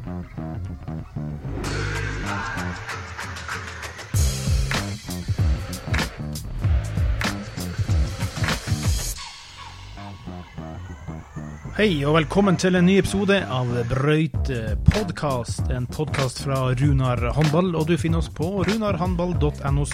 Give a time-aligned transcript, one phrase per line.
[0.00, 0.06] Hei
[12.04, 14.48] og velkommen til en ny episode av Brøyt
[14.88, 15.68] podkast.
[15.68, 19.84] En podkast fra Runar håndball, og du finner oss på runarhåndball.no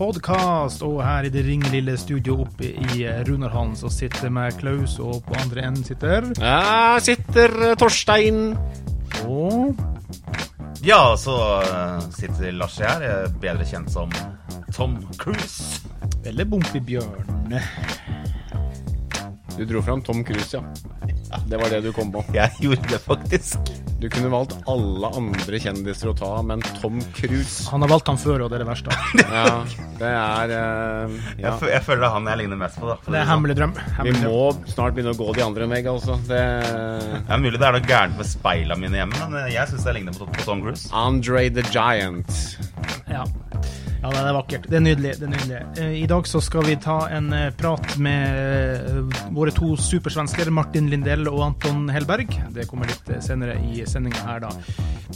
[0.00, 0.84] podkast.
[0.84, 5.36] Og her i det ringelille studio oppe i Runarhallen så sitter med Klaus, og på
[5.44, 8.56] andre enden sitter Jeg sitter eh, Torstein.
[10.82, 14.12] Ja, så eh, sitter Lars her, bedre kjent som
[14.74, 15.80] Tom Cruise.
[16.24, 17.54] Eller Bompibjørn.
[19.58, 20.62] Du dro fram Tom Cruise, ja.
[21.46, 22.22] Det var det du kom på.
[22.34, 23.58] Jeg gjorde det faktisk.
[24.00, 28.16] Du kunne valgt alle andre kjendiser å ta, men Tom Cruise Han har valgt han
[28.18, 28.96] før, og det er det verste.
[29.20, 29.60] Ja,
[30.00, 31.52] det er uh, Jeg, Ja.
[31.60, 32.88] jeg, jeg føler det er han jeg ligner mest på.
[32.88, 32.96] da.
[33.04, 33.30] Det er sånn.
[33.34, 33.74] hemmelig drøm.
[34.08, 34.64] Vi må drøm.
[34.72, 36.16] snart begynne å gå de andre meg, altså.
[36.30, 39.68] Det Det er mulig det er noe gærent med speila mine hjemme, men eh, jeg
[39.74, 40.88] syns jeg ligner på, på Tom Cruise.
[40.96, 42.32] Andre the Giant.
[43.10, 43.26] Ja.
[44.00, 44.66] Ja, det er vakkert.
[44.70, 45.12] Det er nydelig.
[45.20, 45.60] det er nydelig.
[45.82, 50.48] Eh, I dag så skal vi ta en eh, prat med eh, våre to supersvensker,
[50.54, 52.32] Martin Lindell og Anton Hellberg.
[52.54, 54.54] Det kommer litt senere i sendinga her, da.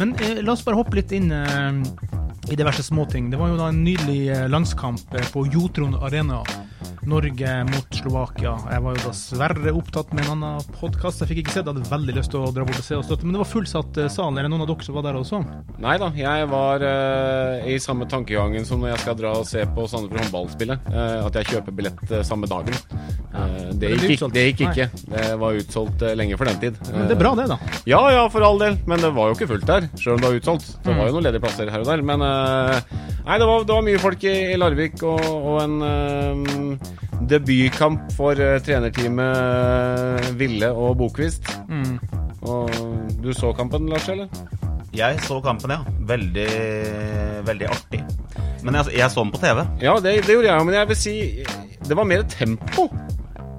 [0.01, 0.13] Men
[0.45, 3.31] la oss bare hoppe litt inn i diverse småting.
[3.33, 6.43] Det var jo da en nydelig landskamp på Jotron Arena.
[7.09, 8.55] Norge mot Slovakia.
[8.71, 11.21] Jeg var jo dessverre opptatt med en annen podkast.
[11.23, 13.05] Jeg fikk ikke sett, jeg hadde veldig lyst til å dra bort og se og
[13.07, 14.11] støtte, men det var fullsatt salen.
[14.15, 14.39] sal.
[14.39, 15.41] Er det noen av dere som var der også?
[15.85, 19.65] Nei da, jeg var uh, i samme tankegangen som når jeg skal dra og se
[19.77, 20.89] på Sandefjord håndballspillet.
[20.91, 22.77] Uh, at jeg kjøper billett eh, samme dagen.
[23.35, 25.23] Uh, det, gikk, det gikk, ikke- det Nei.
[25.35, 26.77] Det var utsolgt eh, lenge for den tid.
[26.93, 27.57] Men det er bra, det, da.
[27.91, 30.29] Ja ja, for all del, men det var jo ikke fullt der, sjøl om det
[30.31, 30.69] var utsolgt.
[30.85, 30.99] Det Mm.
[31.01, 32.81] var jo noen ledige plasser her og der, men eh,
[33.25, 36.74] Nei, det var, det var mye folk i, i Larvik, og, og en eh,
[37.31, 41.49] debutkamp for uh, trenerteamet eh, Ville og Bokvist.
[41.69, 41.99] Mm.
[42.45, 42.71] Og
[43.25, 44.29] du så kampen, Lars, eller?
[44.95, 45.81] Jeg så kampen, ja.
[46.07, 46.49] Veldig,
[47.49, 48.05] veldig artig.
[48.65, 49.65] Men jeg, jeg så den på TV.
[49.83, 51.17] Ja, det, det gjorde jeg òg, men jeg vil si
[51.85, 52.87] det var mer tempo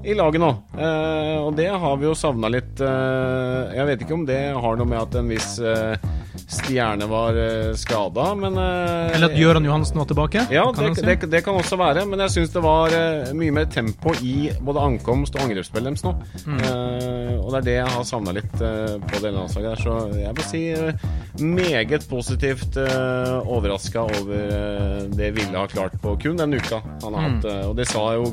[0.06, 0.52] i laget nå.
[0.78, 2.81] Eh, og det har vi jo savna litt.
[2.81, 5.98] Eh, jeg vet ikke om det har noe med at en viss eh,
[6.47, 10.46] stjerne var uh, skada, men eh, Eller at Gøran Johansen var tilbake?
[10.53, 11.06] Ja, kan det, si.
[11.06, 14.50] det, det kan også være, men jeg syns det var eh, mye mer tempo i
[14.62, 16.13] både ankomst og angrepsspill deres nå.
[16.45, 16.59] Mm.
[16.59, 19.84] Eh, og det er det jeg har savna litt på det landslaget der.
[19.85, 21.07] Så jeg vil si eh,
[21.41, 27.13] meget positivt uh, overraska over eh, det Ville har klart på kun den uka han
[27.13, 27.35] har Mm.
[27.41, 27.45] hatt.
[27.51, 28.29] eh, og det sa jo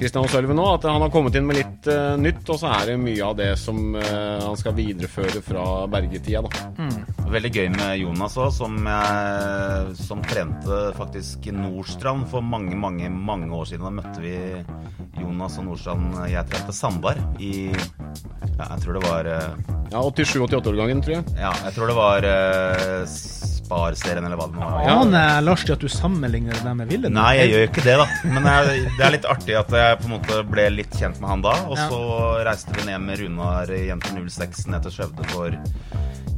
[0.00, 2.86] Kristian Sølve nå, at han har kommet inn med litt uh, nytt, og så er
[2.88, 6.86] det mye av det som uh, han skal videreføre fra Bergetida, da.
[7.30, 13.50] Veldig gøy med Jonas òg, som, jeg- som trente faktisk Nordstrand for mange, mange mange
[13.54, 13.86] år siden.
[13.86, 14.34] Da møtte vi
[15.20, 16.16] Jonas og Nordstrand.
[16.30, 19.54] Jeg trente Sandar i ja, Jeg tror det var eh,
[19.92, 21.24] Ja, 87-88-årgangen, tror jeg.
[21.38, 24.90] Ja, jeg tror det var uh, Spar-serien, eller hva det nå var.
[24.92, 27.10] Aner Lars til at du sammenligner det med Ville?
[27.10, 28.06] Nei, jeg gjør ikke det, da.
[28.26, 31.30] Men jeg, det er litt artig at jeg på en måte ble litt kjent med
[31.30, 31.54] han da.
[31.70, 31.88] Og Ja.
[31.90, 32.00] så
[32.46, 35.58] reiste vi ned med Runar jente 06 ned til Skjøvde for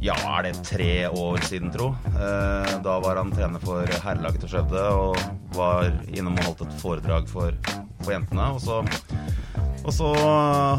[0.03, 1.93] ja, er det tre år siden, tro.
[2.11, 5.19] Eh, da var han trener for herrelaget til Skjøvde og
[5.55, 7.55] var innom og holdt et foredrag for,
[8.03, 8.49] for jentene.
[8.51, 8.81] Og så,
[9.83, 10.09] og så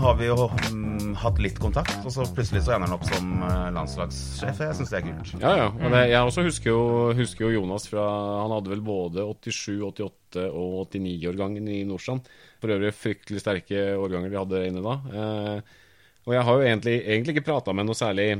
[0.02, 3.32] har vi jo mm, hatt litt kontakt, og så plutselig så ender han opp som
[3.48, 4.64] eh, landslagssjef.
[4.68, 5.34] Jeg syns det er kult.
[5.40, 5.68] Ja, ja.
[5.72, 6.86] Og det, jeg også husker jo,
[7.16, 8.04] husker jo Jonas fra
[8.42, 12.28] Han hadde vel både 87, 88 og 89-årgangen i Nordstrand.
[12.60, 14.98] For øvrig fryktelig sterke årganger de hadde inne da.
[15.14, 15.78] Eh,
[16.24, 18.34] og jeg har jo egentlig, egentlig ikke prata med noe særlig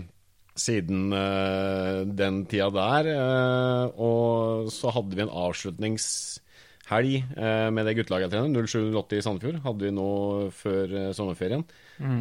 [0.55, 3.11] siden uh, den tida der.
[3.11, 9.25] Uh, og så hadde vi en avslutningshelg uh, med det guttelaget jeg trener, 0708 i
[9.27, 10.09] Sandefjord, hadde vi nå
[10.55, 11.67] før sommerferien.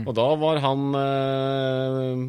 [0.05, 0.81] Og da var han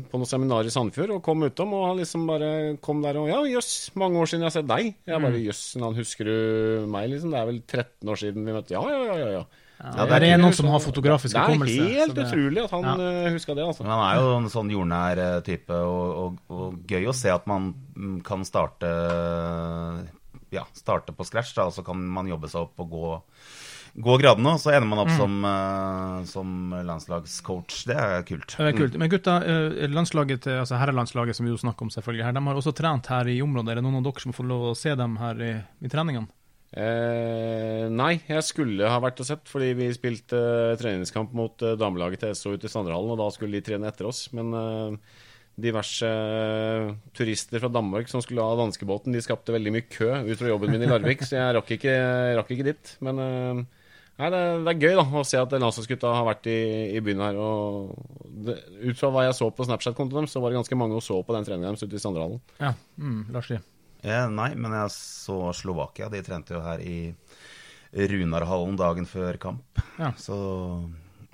[0.09, 2.49] på noe seminar i Sandefjord og kom utom, og han liksom bare
[2.85, 4.95] kom der og Ja, jøss, mange år siden jeg har sett deg.
[5.05, 7.35] Jeg bare jøss, han husker du meg, liksom?
[7.35, 9.29] Det er vel 13 år siden vi møtte Ja, ja, ja, ja.
[9.41, 9.64] ja.
[9.85, 11.59] Ja, det er noen som har fotografisk Det er
[12.01, 12.95] helt det- utrolig at han Ja.
[13.27, 13.83] eh, huska det, altså.
[13.85, 17.29] Men han er jo en sånn jordnær eh, type, og, og, og gøy å se
[17.31, 18.89] at man mm, kan starte
[20.55, 23.09] Ja, starte på scratch, da, og så kan man jobbe seg opp og gå,
[24.07, 27.81] gå gradene, og så ender man opp som, eh, som landslagscoach.
[27.91, 28.55] Det er kult.
[28.57, 28.95] Det er kult.
[28.97, 29.41] Men gutta,
[29.91, 33.07] landslaget til, altså herrelandslaget som vi jo snakker om selvfølgelig her, de har også trent
[33.11, 33.71] her i området.
[33.75, 35.53] Er det noen av dere som får lov å se dem her i,
[35.83, 36.29] i treningene?
[36.75, 41.77] Eh, nei, jeg skulle ha vært og sett, fordi vi spilte eh, treningskamp mot eh,
[41.79, 44.27] damelaget til SO ute i Sandrehallen, og da skulle de trene etter oss.
[44.35, 45.21] Men eh,
[45.55, 50.41] diverse eh, turister fra Danmark som skulle ha danskebåten, de skapte veldig mye kø ut
[50.41, 51.95] fra jobben min i Larvik, så jeg rakk ikke,
[52.41, 52.95] rakk ikke dit.
[53.07, 53.65] Men eh,
[54.15, 56.59] Nei, det, det er gøy da, å se at landslagsgutta har vært i,
[56.95, 57.39] i byen her.
[57.43, 60.95] og det, Ut fra hva jeg så på Snapchat-kontoen deres, så var det ganske mange
[61.01, 62.39] som så på den treningen deres ute i Sandrehallen.
[62.61, 63.59] Ja, mm, Larsi.
[64.05, 66.11] Eh, nei, men jeg så Slovakia.
[66.13, 67.15] De trente jo her i
[67.95, 69.83] Runarhallen dagen før kamp.
[69.99, 70.13] Ja.
[70.19, 70.37] Så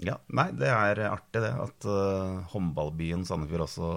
[0.05, 1.55] ja, nei, det er artig det.
[1.56, 3.94] At uh, håndballbyen Sandefjord også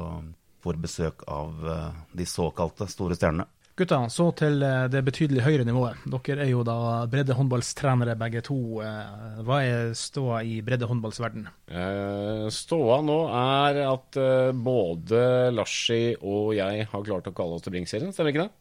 [0.63, 3.49] får besøk av uh, de såkalte store stjernene.
[3.73, 6.03] Gutta, så til eh, det betydelig høyere nivået.
[6.05, 8.57] Dere er jo da breddehåndballstrenere begge to.
[8.77, 11.47] Hva er ståa i breddehåndballsverden?
[11.73, 14.19] Eh, ståa nå er at
[14.53, 15.23] både
[15.57, 18.53] Larsi og jeg har klart å kalle oss til Brink-serien, stemmer ikke det?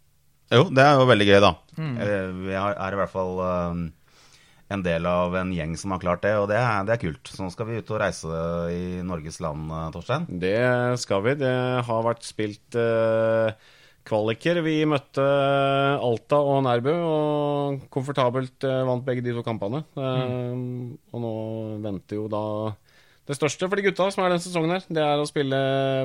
[0.52, 1.52] Jo, det er jo veldig gøy, da.
[1.78, 1.92] Mm.
[2.46, 3.82] Vi er er i hvert fall eh,
[4.72, 7.28] en del av en gjeng som har klart det, og det er, det er kult.
[7.28, 8.40] Så nå skal vi ut og reise
[8.72, 10.26] i Norges land, eh, Torstein.
[10.42, 10.56] Det
[11.02, 11.34] skal vi.
[11.42, 11.54] Det
[11.88, 13.52] har vært spilt eh,
[14.08, 14.62] kvaliker.
[14.66, 15.24] Vi møtte
[16.02, 19.84] Alta og Nærbø og komfortabelt eh, vant begge de to kampene.
[19.96, 20.56] Eh,
[21.12, 21.34] Og nå
[21.84, 22.44] venter jo da
[23.28, 24.82] det største for de gutta som er denne sesongen her.
[24.90, 25.58] Det er å spille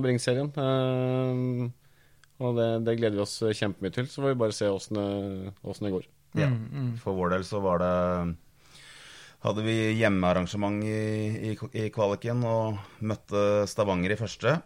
[0.06, 0.52] Bring-serien.
[0.54, 1.72] Eh,
[2.38, 4.10] og det, det gleder vi oss kjempemye til.
[4.10, 5.54] Så får vi bare se åssen det,
[5.86, 6.06] det går.
[6.38, 6.51] Ja.
[7.01, 7.94] For vår del så var det
[9.45, 14.57] hadde vi hjemmearrangement i, i, i kvaliken og møtte Stavanger i første,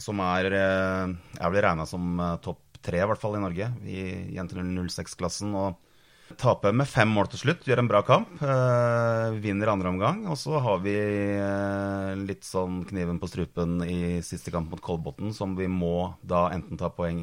[0.00, 3.68] som er, jeg er vel regna som eh, topp tre, i hvert fall i Norge,
[3.84, 4.02] i
[4.36, 5.54] jenter 06-klassen.
[5.56, 5.89] og
[6.38, 8.30] Taper med fem mål til slutt, gjør en bra kamp.
[8.42, 10.22] Eh, vinner andre omgang.
[10.30, 15.34] Og så har vi eh, litt sånn kniven på strupen i siste kamp mot Kolbotn,
[15.36, 17.20] som vi må da enten ta poeng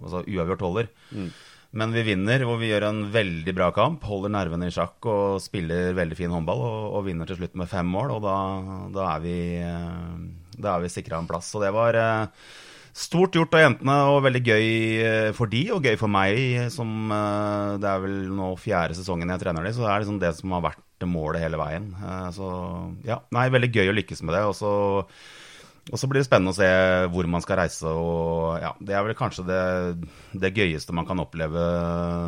[0.00, 0.92] Altså uavgjort holder.
[1.70, 4.02] Men vi vinner, hvor vi gjør en veldig bra kamp.
[4.08, 6.64] Holder nervene i sjakk og spiller veldig fin håndball.
[6.66, 8.38] Og, og vinner til slutt med fem mål, og da,
[8.96, 11.52] da er vi, eh, da er vi sikra en plass.
[11.54, 12.48] Og det var eh,
[13.00, 14.64] stort gjort av jentene, og veldig gøy
[15.00, 16.38] eh, for de, og gøy for meg.
[16.74, 20.22] Som eh, Det er vel nå fjerde sesongen jeg trener de, så det er liksom
[20.22, 21.90] det som har vært målet hele veien.
[21.96, 22.48] Eh, Så
[23.08, 24.44] ja, nei, veldig gøy å lykkes med det.
[24.50, 24.74] Og så
[25.90, 26.66] og så blir det spennende å se
[27.10, 27.88] hvor man skal reise.
[27.88, 29.62] og ja, Det er vel kanskje det,
[30.38, 31.62] det gøyeste man kan oppleve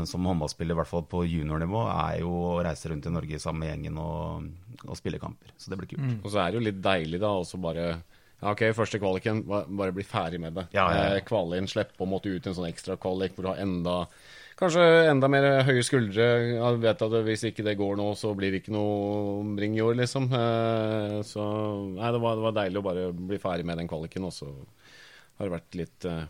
[0.08, 3.62] som håndballspiller, i hvert fall på juniornivå, er jo å reise rundt i Norge sammen
[3.62, 4.48] med gjengen og,
[4.88, 5.52] og spille kamper.
[5.60, 6.02] Så det blir kult.
[6.24, 7.86] Og så er det jo litt deilig da også bare
[8.50, 10.66] ok, første kvaliken, bare bli ferdig med det.
[10.74, 11.16] Ja, ja, ja.
[11.18, 14.02] Eh, Kvalin, slippe å måtte ut en sånn ekstra kvalik hvor du har enda
[14.62, 16.26] Kanskje enda mer høye skuldre.
[16.52, 19.80] Jeg vet at hvis ikke det går nå, så blir det ikke noe ring i
[19.82, 20.28] år, liksom.
[20.30, 21.42] Eh, Så
[21.96, 24.46] nei, det var, det var deilig å bare bli ferdig med den kvaliken, og så
[24.52, 26.22] har det vært litt eh,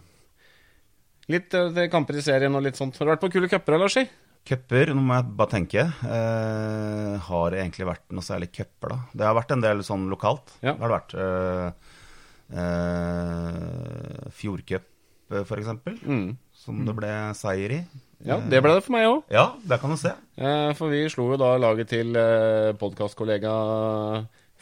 [1.34, 1.54] Litt
[1.92, 2.96] kamper i serien og litt sånt.
[2.98, 3.94] Har du vært på kule cuper, Lars?
[4.48, 5.84] Cuper, nå må jeg bare tenke.
[6.02, 8.96] Eh, har det egentlig vært noe særlig cuper, da?
[9.14, 10.56] Det har vært en del sånn lokalt.
[10.64, 10.72] Ja.
[10.74, 11.14] Det har det vært.
[11.26, 11.91] Eh,
[12.52, 14.84] eh, Fjordcup,
[15.32, 15.70] f.eks..
[16.04, 16.32] Mm.
[16.62, 17.80] Som det ble seier i.
[18.22, 19.22] Ja, det ble det for meg òg.
[19.34, 20.12] Ja, det kan du se.
[20.38, 23.54] Eh, For vi slo jo da laget til eh, podkastkollega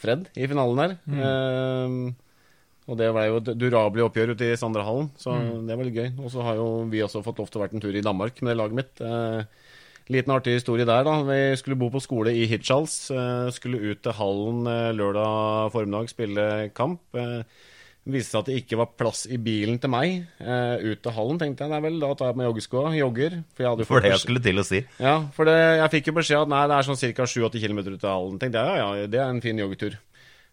[0.01, 0.95] Fred i finalen der.
[1.13, 1.97] Eh,
[2.89, 5.35] og det ble jo et durabelig oppgjør ute i Sandrehallen, så
[5.67, 6.09] det var litt gøy.
[6.25, 8.41] Og så har jo vi også fått lov til å være en tur i Danmark
[8.41, 9.03] med det laget mitt.
[9.05, 9.43] Eh,
[10.11, 11.19] liten artig historie der, da.
[11.29, 12.95] Vi skulle bo på skole i Hirtshals.
[13.13, 17.05] Eh, skulle ut til hallen eh, lørdag formiddag, spille kamp.
[18.01, 21.37] Viste seg at det ikke var plass i bilen til meg eh, ut til hallen.
[21.37, 23.35] Tenkte jeg, nei vel, da tar jeg på meg joggeskoa, jogger.
[23.53, 24.79] For jeg For det jeg skulle til å si.
[24.97, 27.27] ja, for det, jeg fikk jo beskjed at nei, det er sånn ca.
[27.29, 28.39] 7-8 km ut av hallen.
[28.41, 29.99] Tenkte jeg, ja, ja, det er en fin joggetur.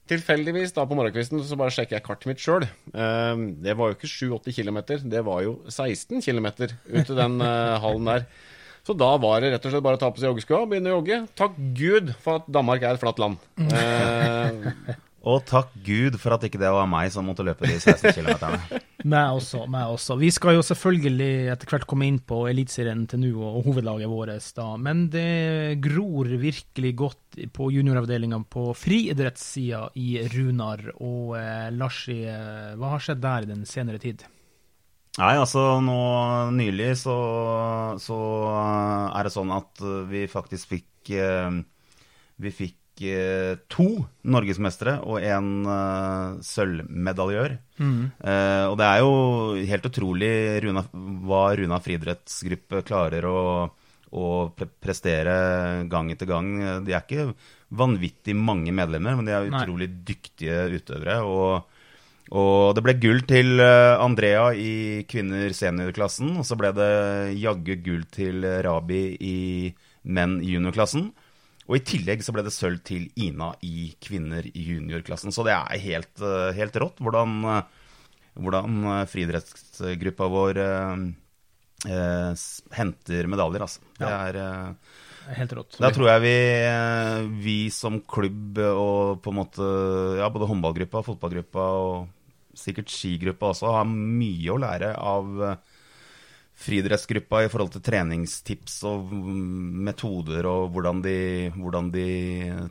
[0.09, 2.65] Tilfeldigvis da på morgenkvisten så bare sjekker jeg kartet mitt sjøl.
[2.93, 4.79] det var jo ikke 7-8 km,
[5.13, 8.29] det var jo 16 km ut til den eh, hallen der.
[8.89, 10.93] Så da var det rett og slett bare å ta på seg joggeskoa og begynne
[10.93, 11.19] å jogge.
[11.37, 13.37] Takk Gud for at Danmark er et flatt land.
[13.61, 14.97] Eh,
[15.27, 18.55] Og takk Gud for at ikke det var meg som måtte løpe de 16 km.
[19.09, 19.61] Meg også.
[19.71, 20.17] meg også.
[20.19, 24.49] Vi skal jo selvfølgelig etter hvert komme inn på Eliteserien til nå og hovedlaget vårt,
[24.57, 24.67] da.
[24.75, 30.83] Men det gror virkelig godt på junioravdelinga på friidrettssida i Runar.
[30.99, 34.27] Og eh, Larsi, eh, hva har skjedd der i den senere tid?
[35.19, 36.01] Nei, altså nå
[36.55, 37.19] nylig så,
[38.03, 38.19] så
[39.15, 41.63] er det sånn at vi faktisk fikk eh,
[42.39, 43.87] Vi fikk eh, to
[44.29, 47.55] norgesmestere og en eh, sølvmedaljør.
[48.19, 49.13] Eh, og det er jo
[49.71, 50.33] helt utrolig
[50.65, 50.85] Runa,
[51.29, 53.41] hva Runa friidrettsgruppe klarer å,
[54.11, 54.27] å
[54.57, 55.39] pre prestere
[55.91, 56.53] gang etter gang.
[56.87, 57.31] De er ikke
[57.79, 59.63] vanvittig mange medlemmer, men de er Nei.
[59.63, 61.21] utrolig dyktige utøvere.
[61.25, 61.75] og
[62.29, 66.35] og det ble gull til Andrea i kvinner seniorklassen.
[66.37, 66.89] Og så ble det
[67.41, 69.39] jaggu gull til Rabi i
[70.05, 71.07] menn juniorklassen.
[71.69, 75.33] Og i tillegg så ble det sølv til Ina i kvinner i juniorklassen.
[75.35, 77.63] Så det er helt, eh, helt rått hvordan, eh,
[78.41, 82.33] hvordan eh, friidrettsgruppa vår eh,
[82.79, 83.85] henter medaljer, altså.
[84.01, 84.97] Det er eh,
[85.37, 85.77] Helt rått.
[85.77, 86.37] Da tror jeg vi,
[87.45, 89.67] vi som klubb og på en måte
[90.17, 95.29] ja, både håndballgruppa, fotballgruppa og sikkert skigruppa også har mye å lære av
[96.59, 101.19] friidrettsgruppa i forhold til treningstips og mm, metoder og hvordan de,
[101.55, 102.07] hvordan de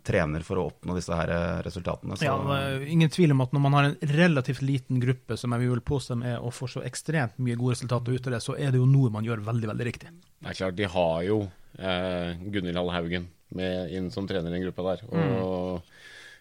[0.05, 1.31] trener for å oppnå disse her
[1.65, 2.17] resultatene.
[2.19, 5.55] Så, Ja, er ingen tvil om at når man har en relativt liten gruppe som
[5.55, 8.57] jeg vil påstå med å få så ekstremt mye gode resultater ut av det, så
[8.59, 10.11] er det jo noe man gjør veldig, veldig riktig.
[10.43, 11.39] Det er klart, de har jo
[11.79, 15.07] eh, Gunhild Hall Haugen med inn som trener i den gruppa der.
[15.15, 15.87] Og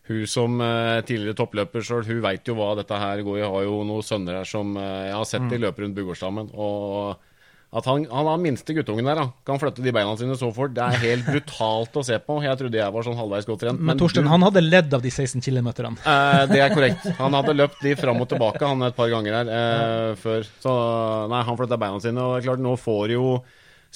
[0.06, 3.46] hun som eh, tidligere toppløper sjøl, hun veit jo hva dette her går i.
[3.46, 6.52] Har jo noen sønner her som eh, jeg har sett de løper rundt Bugårdsdammen.
[6.54, 7.25] Og
[7.76, 10.72] at han, han har minste guttungen der, da, kan flytte de beina sine så fort.
[10.76, 12.38] Det er helt brutalt å se på.
[12.44, 13.80] Jeg trodde jeg var sånn halvveis godt trent.
[13.82, 15.68] Men Torsten, du- han hadde ledd av de 16 km.
[15.74, 17.04] Eh, det er korrekt.
[17.18, 20.46] Han hadde løpt de fram og tilbake han et par ganger her eh, før.
[20.62, 20.72] Så
[21.32, 22.22] nei, han flytta beina sine.
[22.22, 23.26] Og det er klart, nå får jo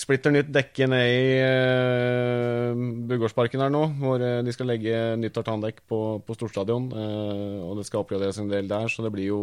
[0.00, 2.80] splitter nytt dekke ned i uh,
[3.10, 6.88] Bugårdsparken her nå, hvor uh, de skal legge nytt tartandekk på, på Storstadion.
[6.94, 9.40] Uh, og det skal oppgraderes en del der, så det blir jo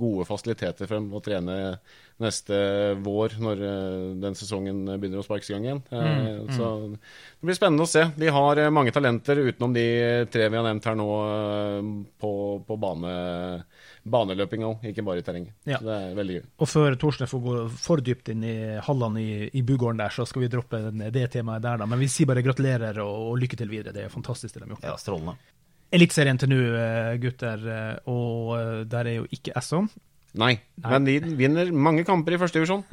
[0.00, 1.58] gode fasiliteter for dem å trene
[2.22, 2.56] neste
[3.02, 3.62] vår, når
[4.22, 5.80] den sesongen begynner å sparkes i gang igjen.
[5.90, 8.04] Eh, Så det blir spennende å se.
[8.14, 9.86] De har mange talenter utenom de
[10.30, 11.08] tre vi har nevnt her nå,
[12.22, 12.32] på,
[12.68, 13.16] på bane,
[14.02, 15.54] baneløping òg, ikke bare i terrenget.
[15.68, 15.78] Ja.
[15.78, 16.44] Så det er veldig gøy.
[16.64, 20.26] Og før Torstein får gå for dypt inn i hallene i, i Bugården der, så
[20.28, 20.80] skal vi droppe
[21.14, 21.88] det temaet der, da.
[21.88, 23.94] Men vi sier bare gratulerer og, og lykke til videre.
[23.94, 24.88] Det er fantastisk det de har gjort.
[24.90, 25.36] ja, strålende.
[25.92, 29.84] Eliteserien til nå, eh, gutter, eh, og eh, der er jo ikke Esso.
[30.40, 32.86] Nei, men de vinner mange kamper i første divisjon.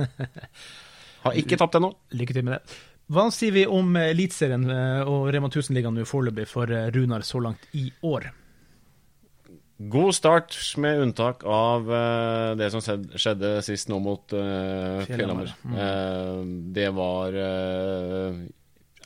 [1.24, 1.94] Har ikke tapt ennå.
[2.20, 2.80] Lykke til med det.
[3.10, 4.68] Hva sier vi om Eliteserien
[5.10, 8.28] og Rema 1000-ligaen nå foreløpig for Runar så langt i år?
[9.80, 15.54] God start, med unntak av uh, det som skjedde sist nå mot uh, Fjellhammer.
[15.64, 15.76] Mm.
[15.80, 16.42] Uh,
[16.76, 17.38] det var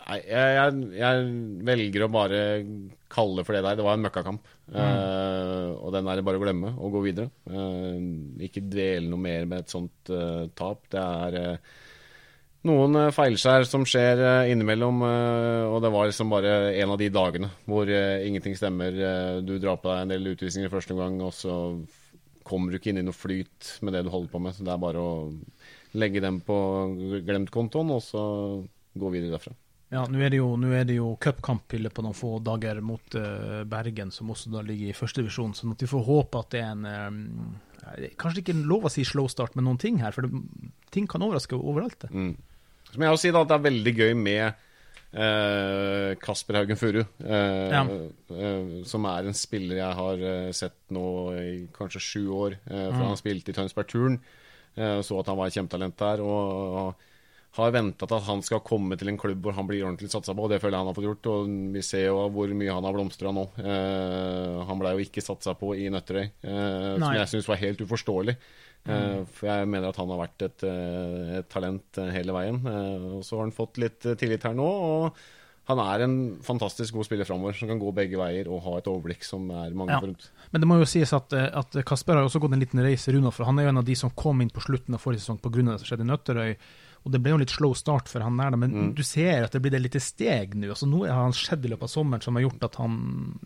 [0.04, 1.28] Nei, jeg, jeg, jeg
[1.64, 2.40] velger å bare
[3.14, 3.78] kalle for det der.
[3.80, 4.50] Det var en møkkakamp.
[4.74, 7.30] Eh, og den er det bare å glemme og gå videre.
[8.44, 10.12] Ikke dvele noe mer med et sånt
[10.60, 10.84] tap.
[10.92, 11.56] Det er
[12.68, 17.00] noen eh, feilskjær som skjer eh, innimellom, eh, og det var liksom bare en av
[17.02, 18.96] de dagene hvor ingenting stemmer.
[19.44, 21.58] Du drar på deg en del utvisninger i første omgang, og så
[22.44, 24.56] kommer du ikke inn i noe flyt med det du holder på med.
[24.56, 25.12] Så det er bare å
[26.00, 26.56] legge dem på
[27.26, 28.24] glemtkontoen, og så
[28.94, 29.56] gå videre derfra.
[29.94, 33.14] Ja, nå er det jo, er det jo cupkamp av noen få dager mot
[33.70, 35.54] Bergen, som også da ligger i første divisjon.
[35.54, 37.62] sånn at vi får håpe at det er en
[38.18, 40.40] Kanskje ikke lov å si slow start med noen ting her, for det,
[40.96, 42.00] ting kan overraske overalt.
[42.06, 42.14] det.
[42.16, 42.32] Mm.
[42.94, 44.44] Så må jeg jo si da at det er veldig gøy med
[45.14, 47.02] eh, Kasper Haugen Furu.
[47.24, 47.84] Eh, Ja.
[47.84, 51.06] eh, som er en spiller jeg har eh, sett nå
[51.38, 52.58] i kanskje sju år.
[52.70, 54.20] Eh, for han spilte i Tønsberg Turn.
[54.76, 56.22] Eh, så at han var et kjempetalent der.
[56.22, 56.96] Og, og
[57.54, 60.34] har venta til at han skal komme til en klubb hvor han blir ordentlig satsa
[60.34, 60.48] på.
[60.48, 61.28] og Det føler jeg han har fått gjort.
[61.30, 63.44] Og vi ser jo hvor mye han har blomstra nå.
[63.62, 68.38] Eh, han ble jo ikke satsa på i Nøtterøy, som jeg syns var helt uforståelig.
[68.86, 72.58] Eh, for jeg mener at han har vært et, eh, et talent eh, hele veien.
[73.16, 74.66] Og så har han fått litt tillit her nå.
[74.68, 75.16] og
[75.66, 78.88] han er en fantastisk god spiller framover, som kan gå begge veier og ha et
[78.92, 80.00] overblikk som er mange Ja.
[80.02, 80.26] forunt.
[80.52, 83.32] Men det må jo sies at, at Kasper har også gått en liten reise, rundt,
[83.34, 85.40] for han er jo en av de som kom inn på slutten av forrige sesong
[85.40, 85.64] pga.
[85.64, 86.58] det som skjedde i Nøtterøy.
[87.06, 88.94] Og det ble jo litt slow start for han der, men Mm.
[88.96, 90.68] du ser at det blir et lite steg nå.
[90.68, 93.40] altså Noe har han skjedd i løpet av sommeren som har gjort at han,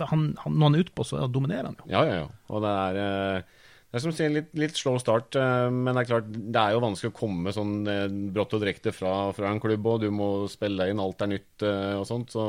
[0.00, 1.84] han, han Når han er utpå, så dominerer han jo.
[1.92, 2.28] Ja, ja, ja.
[2.48, 3.42] Og det er, eh,
[3.90, 6.76] det er som sier, litt, litt slow start, eh, men det er klart, det er
[6.76, 10.12] jo vanskelig å komme sånn eh, brått og direkte fra, fra en klubb, og du
[10.14, 12.30] må spille inn, alt er nytt eh, og sånt.
[12.30, 12.44] Så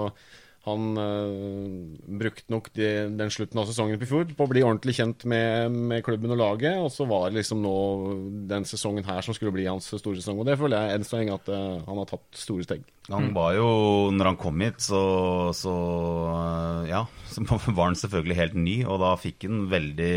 [0.62, 1.70] han eh,
[2.22, 2.88] brukte nok de,
[3.18, 6.36] den slutten av sesongen på i fjor på å bli ordentlig kjent med, med klubben
[6.36, 7.74] og laget, og så var det liksom nå
[8.52, 10.38] den sesongen her som skulle bli hans store sesong.
[10.38, 12.86] Og det føler jeg enn så lenge at eh, han har tatt store steg.
[13.10, 13.68] Han var jo,
[14.14, 15.02] når han kom hit, så,
[15.58, 15.74] så
[16.30, 17.04] øh, ja,
[17.34, 20.16] så var han selvfølgelig helt ny, og da fikk han veldig,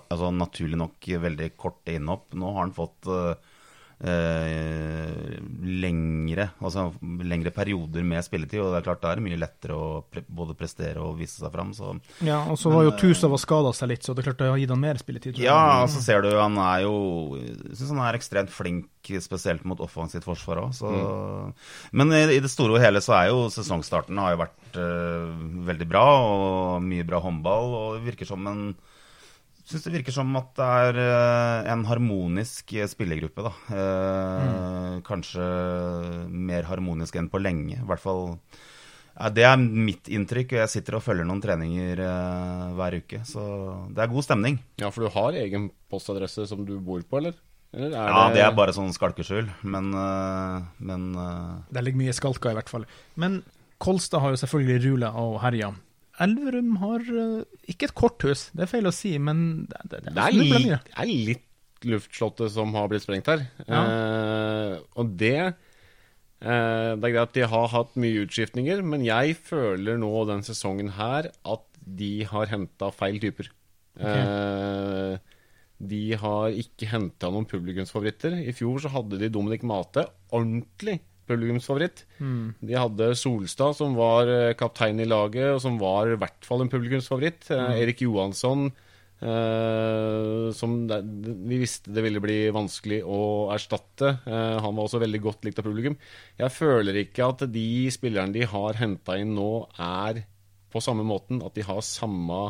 [0.00, 2.30] altså naturlig nok veldig korte innhopp.
[2.32, 3.34] Nå har han fått øh,
[4.02, 5.38] eh,
[5.82, 6.88] lengre, altså
[7.22, 10.24] lengre perioder med spilletid, og det er klart da er det mye lettere å pre
[10.26, 11.72] både prestere og vise seg fram.
[11.76, 11.94] Så
[12.26, 14.50] Ja, Og så var jo Tusa var skada seg litt, så det er klart det
[14.50, 15.38] har gitt han mer spilletid.
[15.42, 16.94] Ja, og så ser du han er jo
[17.38, 18.88] Jeg syns han er ekstremt flink,
[19.22, 21.54] spesielt mot offensivt forsvar òg.
[21.92, 25.30] Men i, i det store og hele så er jo sesongstarten har jo vært uh,
[25.66, 27.74] veldig bra, og mye bra håndball.
[27.78, 28.72] Og det virker som en
[29.64, 33.52] Syns det virker som at det er eh, en harmonisk eh, spillergruppe, da.
[33.78, 35.46] Eh, Kanskje
[36.28, 37.78] mer harmonisk enn på lenge.
[37.78, 38.24] I hvert fall
[39.12, 40.54] ja, Det er mitt inntrykk.
[40.56, 43.22] og Jeg sitter og følger noen treninger eh, hver uke.
[43.28, 43.44] Så
[43.94, 44.58] det er god stemning.
[44.82, 47.38] Ja, for du har egen postadresse som du bor på, eller?
[47.72, 52.50] Eller Ja, det er bare sånn skalkeskjul, men, eh, men eh, Der ligger mye skalker,
[52.52, 52.84] i hvert fall.
[53.16, 53.42] Men
[53.82, 55.72] Kolstad har jo selvfølgelig rula og herja.
[56.22, 60.26] Elverum har eh, ikke et korthus, det er feil å si, men det, det, det
[60.26, 61.48] er, litt, det er litt
[61.88, 63.44] luftslottet som har blitt sprengt her.
[63.66, 65.52] Eh, og det eh,
[66.42, 70.94] Det er greit at de har hatt mye utskiftninger, men jeg føler nå den sesongen
[70.98, 73.50] her at de har henta feil typer.
[73.98, 75.16] Eh,
[75.82, 78.36] de har ikke henta noen publikumsfavoritter.
[78.46, 81.00] I fjor så hadde de Dominic Mate, ordentlig
[81.32, 82.04] publikumsfavoritt.
[82.62, 86.64] De hadde Solstad, som var eh, kaptein i laget, og som var i hvert fall
[86.64, 87.50] en publikumsfavoritt.
[87.50, 87.74] Mm.
[87.82, 88.68] Erik Johansson,
[89.22, 93.22] eh, som vi visste det ville bli vanskelig å
[93.54, 94.16] erstatte.
[94.26, 95.98] Eh, han var også veldig godt likt av publikum.
[96.40, 100.24] Jeg føler ikke at de spillerne de har henta inn nå, er
[100.72, 102.44] på samme måten at de har samme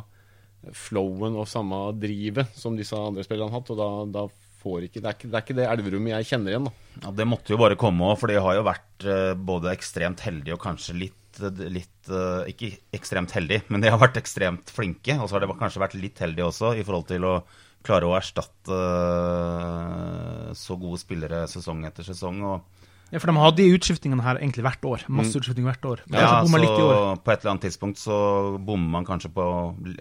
[0.78, 3.72] flowen og samme drivet som disse andre spillerne har hatt.
[3.74, 4.26] Og da, da
[4.62, 6.72] får ikke det, er ikke det er ikke det Elverum jeg kjenner igjen, da.
[7.02, 10.22] Ja, Det måtte jo bare komme òg, for de har jo vært eh, både ekstremt
[10.26, 11.42] heldige og kanskje litt,
[11.72, 15.18] litt eh, Ikke ekstremt heldige, men de har vært ekstremt flinke.
[15.18, 17.36] Og så har de kanskje vært litt heldige også i forhold til å
[17.82, 22.42] klare å erstatte eh, så gode spillere sesong etter sesong.
[22.46, 22.80] Og
[23.12, 25.02] Ja, for de har de utskiftingene her egentlig hvert år.
[25.12, 26.04] Masse utskiftinger hvert år.
[26.14, 27.18] Ja, så litt i år.
[27.20, 28.16] på et eller annet tidspunkt så
[28.56, 29.44] bommer man kanskje på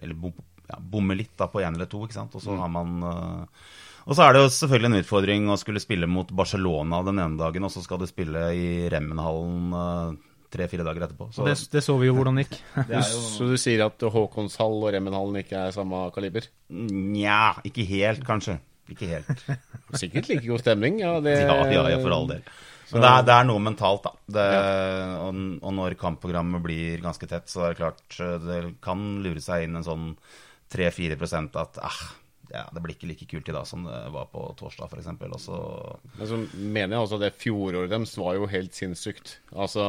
[0.01, 0.35] Eller bom,
[0.69, 2.35] ja, bommer litt da på én eller to, ikke sant.
[2.37, 3.65] Og så har man eh,
[4.07, 7.39] Og så er det jo selvfølgelig en utfordring å skulle spille mot Barcelona den ene
[7.39, 10.15] dagen, og så skal du spille i Remmenhallen eh,
[10.51, 11.29] tre-fire dager etterpå.
[11.35, 12.57] Så Det, det så vi jo hvordan det gikk.
[12.89, 16.49] det jo Så du sier at Håkonshall og Remmenhallen ikke er samme kaliber?
[16.71, 18.57] Nja, ikke helt, kanskje.
[18.91, 19.45] Ikke helt.
[20.01, 20.99] Sikkert like god stemning.
[21.03, 22.43] Ja, det, Ja, ja, ja for all del.
[22.91, 24.11] Men det er, det er noe mentalt, da.
[24.35, 24.47] Det,
[25.23, 29.43] og, og når kampprogrammet blir ganske tett, så er det klart eh, det kan lure
[29.43, 30.09] seg inn en sånn
[30.71, 31.15] 3-4
[31.59, 32.01] at ah,
[32.53, 35.11] ja, det blir ikke like kult i dag som det var på torsdag, f.eks.
[35.27, 35.59] Og så
[36.17, 39.39] Men så mener jeg at det fjoråret deres var jo helt sinnssykt.
[39.55, 39.85] Altså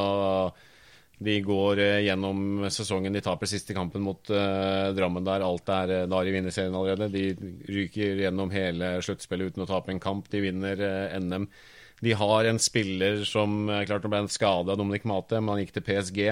[1.22, 5.44] de går eh, gjennom sesongen, de taper siste kampen mot uh, Drammen der.
[5.46, 7.12] Alt er uh, i de vinner serien allerede.
[7.12, 10.26] De ryker gjennom hele sluttspillet uten å tape en kamp.
[10.32, 11.46] De vinner uh, NM.
[12.02, 15.54] De har en spiller som eh, klart nå ble en skade av Dominic Mate, men
[15.54, 16.22] han gikk til PSG.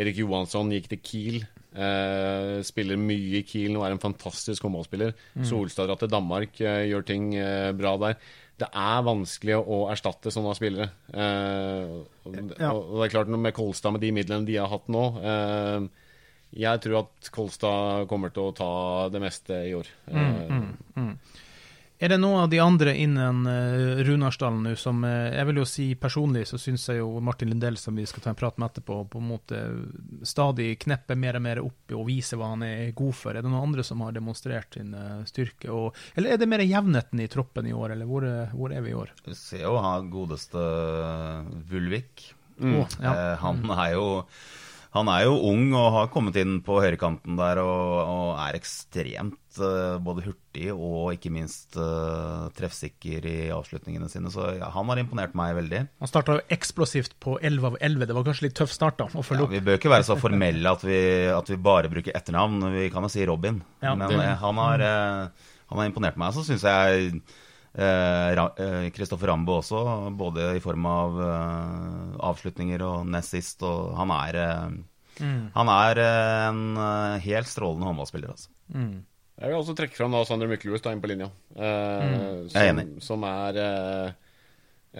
[0.00, 1.42] Erik Johansson gikk til Kiel.
[1.70, 5.12] Eh, spiller mye i Kiel nå, er en fantastisk håndballspiller.
[5.46, 8.16] Solstad drar til Danmark, eh, gjør ting eh, bra der.
[8.60, 10.90] Det er vanskelig å erstatte sånne spillere.
[11.14, 11.94] Eh,
[12.26, 12.72] og, Ja.
[12.74, 15.86] og det er klart Med Kolstad, med de midlene de har hatt nå eh,
[16.60, 18.72] Jeg tror at Kolstad kommer til å ta
[19.08, 19.86] det meste i år.
[20.10, 21.08] Eh,
[22.00, 25.66] Er det noen av de andre innen uh, Runarsdalen nå som eh, Jeg vil jo
[25.68, 28.70] si personlig så syns jeg jo Martin Lindell, som vi skal ta en prat med
[28.70, 29.58] etterpå, på en måte
[30.24, 33.36] stadig knepper mer og mer opp og viser hva han er god for.
[33.36, 35.68] Er det noen andre som har demonstrert sin eh, styrke?
[35.68, 38.24] Og, eller er det mer jevnheten i troppen i år, eller hvor,
[38.56, 39.12] hvor er vi i år?
[39.26, 40.64] Du ser jo han godeste
[41.68, 42.30] Vulvik.
[42.60, 43.12] Å, ja.
[43.12, 44.08] Eh, han er jo
[44.90, 49.58] han er jo ung og har kommet inn på høyrekanten der og, og er ekstremt
[49.62, 54.32] eh, både hurtig og ikke minst eh, treffsikker i avslutningene sine.
[54.34, 55.84] Så ja, han har imponert meg veldig.
[56.02, 58.08] Han starta jo eksplosivt på 11 av 11.
[58.10, 59.54] Det var kanskje litt tøff start da, å følge Ja, opp.
[59.54, 60.98] vi bør ikke være så formelle at vi,
[61.38, 62.58] at vi bare bruker etternavn.
[62.74, 63.62] Vi kan jo si Robin.
[63.82, 66.34] Ja, Men det- eh, han, har, eh, han har imponert meg.
[66.34, 67.22] Så syns jeg
[67.74, 69.82] Kristoffer Rambo også,
[70.18, 73.62] både i form av eh, avslutninger og nest sist.
[73.66, 78.50] Og han er, eh, han er eh, en eh, helt strålende håndballspiller, altså.
[79.40, 81.30] Jeg vil også trekke fram da Sander Myklebust inn på linja.
[81.56, 84.10] Eh, er som, som er eh,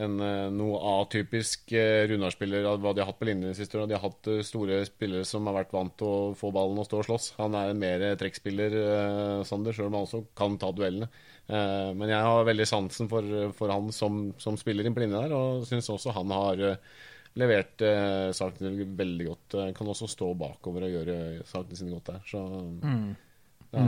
[0.01, 3.91] en eh, noe atypisk Runar-spiller av hva de har hatt på linjen de siste årene.
[3.93, 6.89] De har hatt eh, store spillere som har vært vant til å få ballen og
[6.89, 7.27] stå og slåss.
[7.43, 8.79] Han er en mer trekkspiller,
[9.51, 11.11] Sander, sjøl om han også kan ta duellene.
[11.51, 13.27] Eh, men jeg har veldig sansen for,
[13.59, 16.77] for han som, som spiller inn på linja der, og syns også han har eh,
[17.41, 19.57] levert eh, sakene veldig godt.
[19.65, 21.19] Eh, kan også stå bakover og gjøre
[21.51, 22.23] sakene sine godt der.
[22.31, 23.11] Så eh,
[23.71, 23.81] det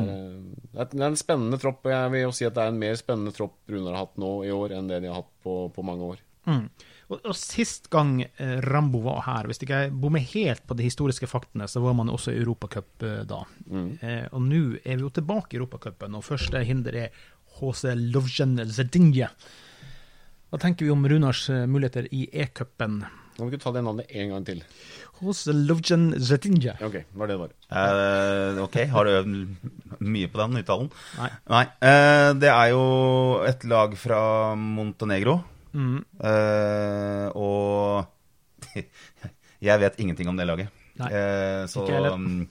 [0.79, 2.79] er- det er en spennende tropp, og jeg vil jo si at det er en
[2.79, 5.57] mer spennende tropp Runar har hatt nå i år enn det de har hatt på,
[5.75, 6.21] på mange år.
[6.47, 6.69] Mm.
[7.13, 8.23] Og, og Sist gang
[8.65, 12.09] Rambo var her, hvis ikke jeg bommer helt på de historiske faktene, så var man
[12.15, 13.43] også i Europacup da.
[14.03, 17.11] Eh, og nå er vi jo tilbake i Europacupen, og første hinder er
[17.59, 19.29] HC Lovjen Zedinje.
[20.53, 23.01] Hva tenker vi om Runars eh, muligheter i E-cupen?
[23.33, 24.59] Kan du ikke ta det navnet en gang til?
[25.23, 26.75] HC Lovjen Zedinje.
[26.85, 27.55] Ok, var det det var.
[27.73, 29.31] Eh, ok, har du øvd
[30.05, 30.91] mye på den uttalen?
[31.49, 31.65] Nei.
[31.89, 32.83] eh, det er jo
[33.49, 34.21] et lag fra
[34.59, 35.39] Montenegro.
[35.73, 36.03] Mm.
[36.21, 38.77] Eh, og
[39.69, 40.69] jeg vet ingenting om det laget.
[41.01, 42.19] Nei, Eh, så ikke heller.
[42.21, 42.43] mm,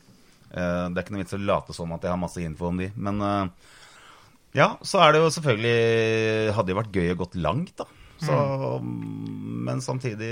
[0.50, 2.82] eh, det er ikke noe vits å late som at jeg har masse info om
[2.82, 2.90] de.
[2.98, 3.70] Men eh,
[4.58, 7.88] Ja, så er det jo selvfølgelig Hadde jo vært gøy å gått langt, da.
[8.22, 10.28] Så, Men samtidig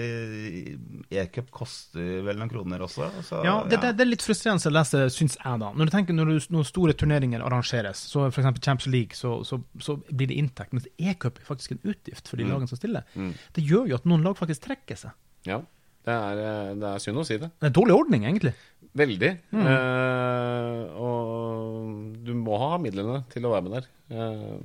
[1.09, 3.07] E-cup koster vel noen kroner også.
[3.25, 5.71] Så, Ja, det, det, det er litt frustrerende å lese, syns jeg, da.
[5.73, 8.51] Når du tenker når, du, når store turneringer arrangeres, så f.eks.
[8.61, 10.75] Champions League, så, så, så blir det inntekt.
[10.77, 13.09] Mens e-cup er faktisk en utgift for de lagene som stiller.
[13.57, 15.17] Det gjør jo at noen lag faktisk trekker seg.
[15.49, 15.63] Ja.
[16.07, 17.49] Det er, eh, det er synd å si det.
[17.59, 18.53] Det er en dårlig ordning, egentlig.
[18.99, 19.31] Veldig.
[19.53, 23.89] Eh, og du må ha midlene til å være med der.
[24.09, 24.55] Eh,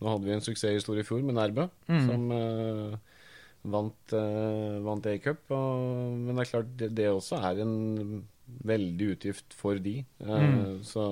[0.00, 2.96] nå hadde vi en suksesshistorie i fjor med Nærbø, som eh,
[3.66, 5.48] vant, uh, vant A-cup.
[5.50, 7.76] Men det er klart, det, det også er en
[8.46, 10.04] veldig utgift for de.
[10.22, 10.82] Mm.
[10.86, 11.02] Så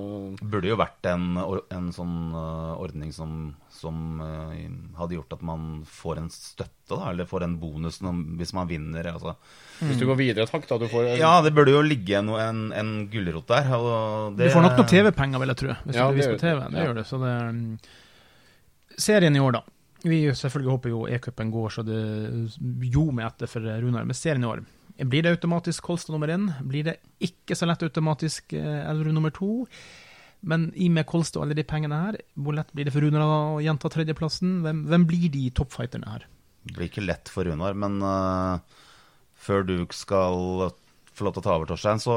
[0.41, 4.63] Burde jo vært en, en sånn eh, ordning som, som eh,
[4.99, 7.99] hadde gjort at man får en støtte, da, eller får en bonus
[8.39, 9.11] hvis man vinner.
[9.11, 9.35] Altså.
[9.81, 12.41] hvis du går videre et hakk, da du får Ja, det burde jo ligge noe,
[12.43, 13.71] en, en gulrot der.
[13.75, 15.77] Og det, Du får nok noen TV-penger, vil jeg tro.
[15.85, 16.59] Hvis Ja, du viser på TV.
[16.65, 16.71] det.
[16.79, 16.89] Ja.
[16.89, 17.07] gjør det.
[17.11, 17.71] Så det mm.
[18.95, 19.65] Serien i år, da.
[20.05, 21.99] Vi selvfølgelig håper jo e-cupen går så det
[22.93, 24.05] ljomer etter for Runar.
[24.05, 24.61] Men serien i år,
[25.03, 26.47] blir det automatisk Kolstad nummer én?
[26.63, 29.65] Blir det ikke så lett automatisk eh, Elverum nummer to?
[30.45, 33.25] Men i med Kolstad og alle de pengene her, hvor lett blir det for Runar
[33.25, 34.59] å gjenta tredjeplassen?
[34.63, 36.27] Hvem, hvem blir de toppfighterne her?
[36.65, 38.61] Det blir ikke lett for Runar, men uh,
[39.35, 40.69] før du skal
[41.15, 42.15] få lov til å ta over, Torstein, så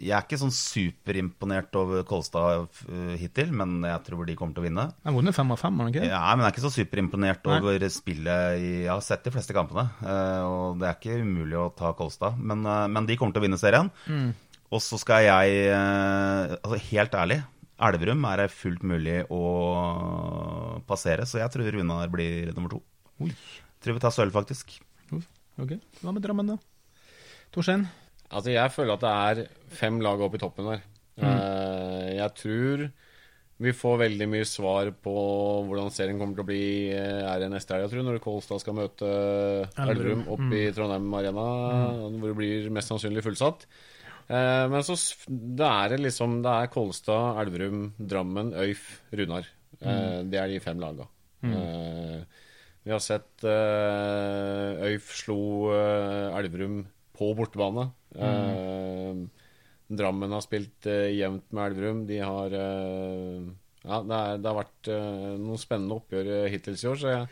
[0.00, 4.64] Jeg er ikke sånn superimponert over Kolstad eh, hittil, men jeg tror de kommer til
[4.64, 4.86] å vinne.
[4.96, 6.08] De har vunnet fem av fem, har de ikke?
[6.10, 7.60] Ja, men jeg er ikke så superimponert Nei.
[7.60, 11.70] over spillet Jeg har sett de fleste kampene, eh, og det er ikke umulig å
[11.76, 12.40] ta Kolstad.
[12.40, 13.92] Men, eh, men de kommer til å vinne serien.
[14.08, 14.32] Mm.
[14.70, 17.40] Og så skal jeg Altså, helt ærlig,
[17.80, 19.40] Elverum er det fullt mulig å
[20.86, 22.82] passere, så jeg tror Runar blir nummer to.
[23.80, 24.76] Tror vi tar sølv, faktisk.
[25.60, 26.56] Ok, Hva med Drammen, da?
[27.54, 27.86] Torstein?
[28.30, 29.12] Altså, jeg føler at det
[29.44, 30.82] er fem lag oppe i toppen der.
[31.20, 32.14] Mm.
[32.16, 32.82] jeg tror
[33.60, 35.12] vi får veldig mye svar på
[35.68, 36.60] hvordan serien kommer til å bli
[36.96, 39.10] eh, er det neste helg, tror, når Kolstad skal møte
[39.84, 41.44] Elverum oppe i Trondheim Arena,
[42.14, 43.66] hvor det blir mest sannsynlig fullsatt.
[44.30, 44.96] Eh, men så
[45.28, 49.50] det er det liksom Det er Kolstad, Elverum, Drammen, Øyf, Runar.
[49.82, 51.04] Eh, Det er de fem laga.
[51.44, 52.16] Eh,
[52.86, 55.40] vi har sett eh, Øyf slo
[55.76, 56.80] eh, Elverum
[57.20, 57.88] på bortebane.
[58.16, 59.20] Eh,
[59.90, 62.04] Drammen har spilt eh, jevnt med Elverum.
[62.08, 63.48] De har eh,
[63.84, 64.90] Ja, det, er, det har vært
[65.40, 67.28] noen spennende oppgjør hittil hittils i år, så jeg,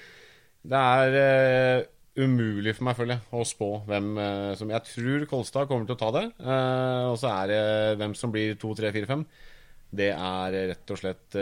[0.72, 1.85] det er
[2.18, 4.09] umulig for meg, føler jeg, å spå hvem
[4.59, 6.24] som Jeg tror Kolstad kommer til å ta det.
[6.40, 7.61] eh, og så er det
[8.01, 9.27] hvem som blir to, tre, fire, fem.
[9.88, 11.37] Det er rett og slett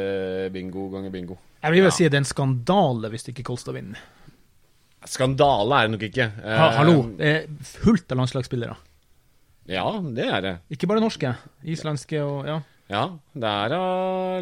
[0.55, 1.39] bingo ganger bingo.
[1.63, 4.03] Jeg vil vel si det er en skandale hvis ikke Kolstad vinner.
[5.11, 6.27] Skandale er det nok ikke.
[6.43, 8.77] Eh, Ha, hallo, det er fullt av landslagsspillere.
[9.71, 10.55] Ja, det er det.
[10.77, 11.33] Ikke bare norske.
[11.67, 12.61] Islandske og ja.
[12.87, 13.01] Ja,
[13.35, 13.73] det er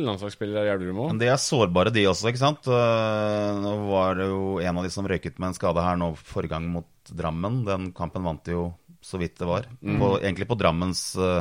[0.04, 1.12] landslagsspillere i Elverum òg.
[1.14, 2.66] Men de er sårbare, de også, ikke sant?
[2.68, 6.10] Eh, Nå var det jo en av de som røyket med en skade her nå
[6.20, 7.62] forrige gang mot Drammen.
[7.64, 8.66] Den kampen vant de jo
[9.04, 9.66] så vidt det var.
[9.80, 11.40] På, egentlig på Drammens uh,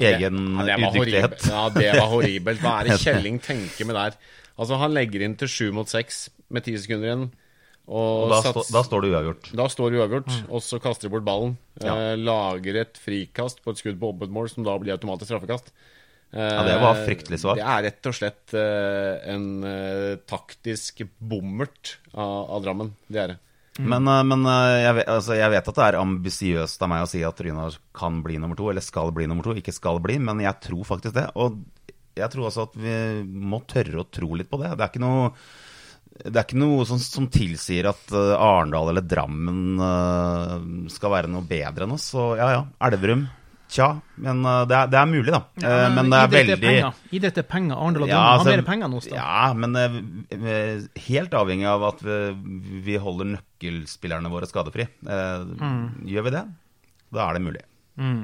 [0.00, 1.46] egen ja, det var udyktighet.
[1.48, 2.60] Ja, det var horribelt.
[2.60, 4.18] Hva er det Kjelling tenker med der?
[4.60, 7.24] Altså, han legger inn til sju mot seks med ti sekunder igjen.
[7.84, 9.48] Og, Og da, sats- stå, da står det uavgjort.
[9.60, 11.56] da står det uavgjort, og så kaster de bort ballen.
[11.84, 11.94] Ja.
[11.94, 15.68] Eh, lager et frikast på et skudd på åpent mål, som da blir automatisk straffekast.
[16.32, 21.04] Eh, Ja, det var fryktelig svart Det er rett og slett eh, en eh, taktisk
[21.20, 22.94] bommert av, av Drammen.
[23.06, 23.38] Det er det.
[23.78, 27.04] Men, eh, men eh, jeg, vet, altså, jeg vet at det er ambisiøst av meg
[27.04, 29.54] å si at Runar kan bli nummer to, eller skal bli nummer to.
[29.60, 31.28] Ikke skal bli, men jeg tror faktisk det.
[31.36, 31.60] Og
[32.16, 32.96] jeg tror også at vi
[33.28, 34.72] må tørre å tro litt på det.
[34.78, 35.30] Det er ikke noe
[36.14, 40.52] det er ikke noe som, som tilsier at eh, Arendal eller Drammen uh,
[40.92, 42.12] skal være noe bedre enn oss.
[42.14, 43.26] Så ja ja, Elverum.
[43.74, 43.88] Tja.
[44.22, 45.40] Men uh, det, er, det er mulig, da.
[45.64, 47.00] Ja, men det er veldig penger.
[47.18, 47.80] Idrett er penger.
[47.80, 49.16] Arendal og Ja, Drammen har altså, mer penger oss, da.
[49.18, 52.20] Ja, men helt avhengig av at vi,
[52.86, 54.86] vi holder nøkkelspillerne våre skadefri.
[55.02, 56.06] Mm.
[56.12, 56.44] Gjør vi det,
[57.16, 57.66] da er det mulig.
[57.98, 58.22] Mm.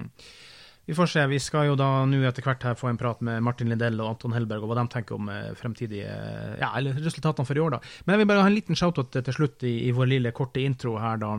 [0.91, 1.23] Vi får se.
[1.31, 4.09] Vi skal jo da nå etter hvert her få en prat med Martin Lindell og
[4.09, 6.11] Anton Helberg, og hva de tenker om eh, fremtidige
[6.59, 7.79] Ja, eller resultatene for i år, da.
[8.03, 10.65] Men jeg vil bare ha en liten shout-out til slutt i, i vår lille korte
[10.67, 11.37] intro her, da.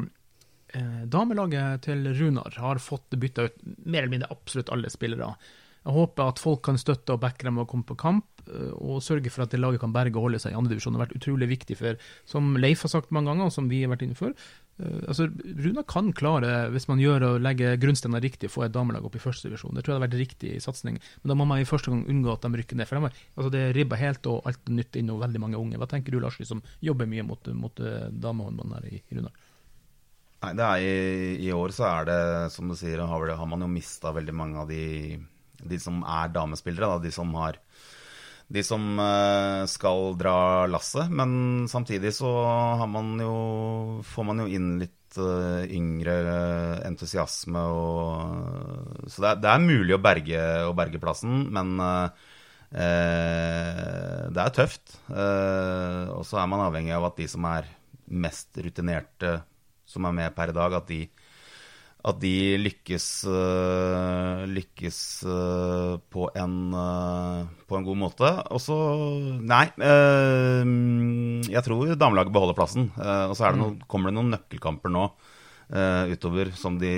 [0.72, 5.34] Eh, damelaget til Runar har fått bytta ut mer eller mindre absolutt alle spillere.
[5.82, 9.04] Jeg håper at folk kan støtte og backe dem og komme på kamp, eh, og
[9.04, 10.96] sørge for at det laget kan berge og holde seg i andre divisjon.
[10.96, 13.84] Det har vært utrolig viktig for, som Leif har sagt mange ganger, og som vi
[13.84, 14.32] har vært inne for,
[14.82, 15.28] altså
[15.62, 19.22] Runa kan klare, hvis man gjør og legger grunnsteiner riktig, få et damelag opp i
[19.22, 19.76] første divisjon.
[19.76, 20.98] Det tror jeg hadde vært riktig satsing.
[21.22, 22.90] Men da må man i første gang unngå at de rykker ned.
[22.90, 25.80] For de altså det er ribba helt, og alt nytt inn, og veldig mange unge.
[25.82, 29.34] Hva tenker du, Lars, som jobber mye mot, mot eh, damehåndballen her i, i Runa?
[30.58, 30.96] Nei, i,
[31.46, 32.22] I år så er det,
[32.56, 35.20] som du sier, har, har man jo mista veldig mange av de,
[35.62, 36.96] de som er damespillere.
[36.96, 37.62] Da, de som har
[38.52, 41.12] de som eh, skal dra lasset.
[41.12, 42.32] Men samtidig så
[42.90, 43.36] man jo,
[44.06, 46.18] får man jo inn litt eh, yngre
[46.88, 52.10] entusiasme og Så det er, det er mulig å berge, å berge plassen, men eh,
[54.32, 54.98] det er tøft.
[55.12, 57.70] Eh, og så er man avhengig av at de som er
[58.12, 59.38] mest rutinerte,
[59.88, 61.06] som er med per dag, at de
[62.02, 68.32] at de lykkes, uh, lykkes uh, på, en, uh, på, en, god måte.
[68.50, 68.78] Og så
[69.38, 69.68] Nei.
[71.52, 72.90] jeg tror damelaget beholder plassen.
[72.98, 73.84] og så det mm.
[73.92, 75.12] kommer det noen nøkkelkamper nå
[76.12, 76.92] utover som de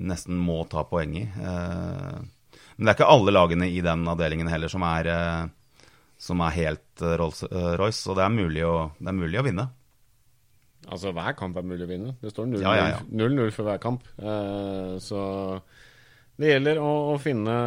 [0.00, 1.26] nesten må ta poeng i.
[1.28, 5.10] men det er ikke alle lagene i den avdelingen heller som er,
[6.16, 9.66] som er helt Rolls-Royce, så det er mulig å, det er mulig å vinne.
[10.90, 12.14] Altså, hver kamp er mulig å vinne.
[12.20, 14.06] Det står 0-0 ja, ja, for hver kamp.
[14.18, 15.20] Uh, så
[16.40, 17.58] det gjelder å, å finne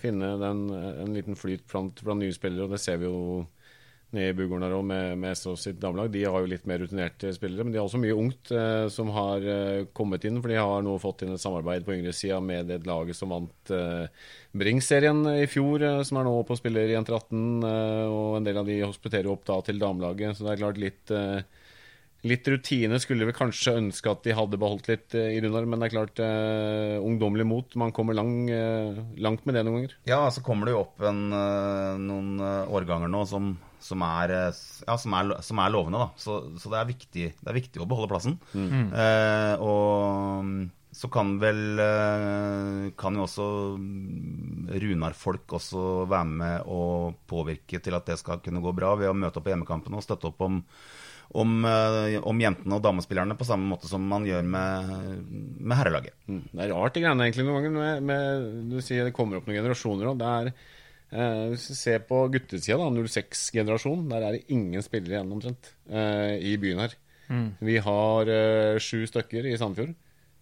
[0.00, 3.42] Finne den, en liten flyt blant, blant nye spillere, og det ser vi jo
[4.16, 6.10] nede i og med, med SO sitt damelag.
[6.12, 9.12] De har jo litt mer rutinerte spillere, men de har også mye ungt eh, som
[9.14, 10.40] har eh, kommet inn.
[10.42, 13.34] For de har nå fått inn et samarbeid på yngre sida med det laget som
[13.34, 14.08] vant eh,
[14.56, 17.44] Bring-serien i fjor, eh, som er nå på spiller i Jenter 18.
[17.68, 20.82] Eh, og en del av de hospiterer opp da til damelaget, så det er klart
[20.82, 21.40] litt eh,
[22.26, 25.82] Litt rutine skulle vi kanskje ønske at de hadde beholdt litt uh, i Runar, men
[25.82, 27.78] det er klart uh, ungdommelig mot.
[27.78, 29.96] Man kommer lang, uh, langt med det noen ganger.
[30.10, 31.28] Ja, så kommer det jo opp en,
[32.02, 33.54] noen årganger nå som
[33.86, 36.00] som er, eh, ja, som er, som er lovende.
[36.02, 36.08] Da.
[36.20, 38.38] Så, så det, er viktig, det, er viktig, å beholde plassen.
[38.56, 38.90] Mm.
[38.90, 43.46] Eh, og så kan vel eh, Kan jo også
[44.80, 49.16] Runar-folk også være med og påvirke til at det skal kunne gå bra, ved å
[49.16, 50.62] møte opp på hjemmekampene og støtte opp om,
[51.34, 54.94] om, eh, om, jentene og damespillerne på samme måte som man gjør med,
[55.58, 56.14] med herrelaget.
[56.30, 56.42] Mm.
[56.52, 57.76] Det er rart, de greiene egentlig noen ganger.
[57.76, 60.52] Med, med, du sier det kommer opp noen generasjoner, og det er
[61.14, 66.34] Eh, hvis vi ser på guttesida, 06-generasjon, der er det ingen spillere igjen omtrent eh,
[66.42, 66.96] i byen her.
[67.30, 67.48] Mm.
[67.68, 69.94] Vi har eh, sju stykker i Sandefjord.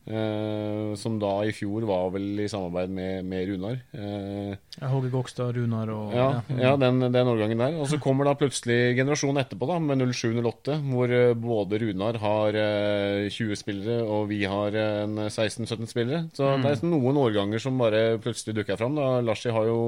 [0.05, 3.79] Eh, som da i fjor var vel i samarbeid med, med Runar.
[3.97, 6.59] Eh, Håge Gokstad, Runar og Ja, ja.
[6.61, 7.79] ja den, den, årgangen der.
[7.81, 12.61] Og så kommer da plutselig generasjonen etterpå, da, med 07-08, hvor eh, både Runar har
[13.33, 16.25] 20 eh, spillere, og vi har 16-17 spillere.
[16.37, 16.67] Så mm.
[16.67, 19.01] det er noen årganger som bare plutselig dukker fram.
[19.01, 19.81] da Larsi har jo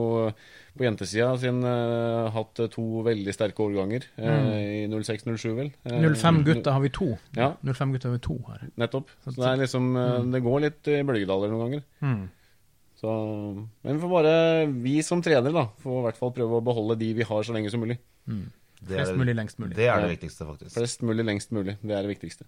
[0.76, 4.06] på jentesida sin uh, hatt to veldig sterke årganger.
[4.18, 4.50] Uh,
[4.84, 5.70] I 06-07, vel.
[5.88, 7.10] Uh, 05 gutter har vi to.
[7.36, 7.52] Ja.
[7.64, 8.66] 05 gutter har vi to her.
[8.80, 9.12] Nettopp.
[9.24, 10.34] Så det, er liksom, mm.
[10.34, 11.86] det går litt i bølgedaler noen ganger.
[12.04, 12.20] Mm.
[12.96, 13.14] Så,
[13.84, 14.36] men vi får bare,
[14.84, 17.56] vi som trener, da, får i hvert fall prøve å beholde de vi har, så
[17.56, 17.98] lenge som mulig.
[18.28, 18.46] Mm.
[18.86, 19.74] Flest mulig, lengst mulig.
[19.76, 20.72] Det er det viktigste, faktisk.
[20.76, 21.76] Flest mulig, lengst mulig.
[21.82, 22.46] Det er det viktigste.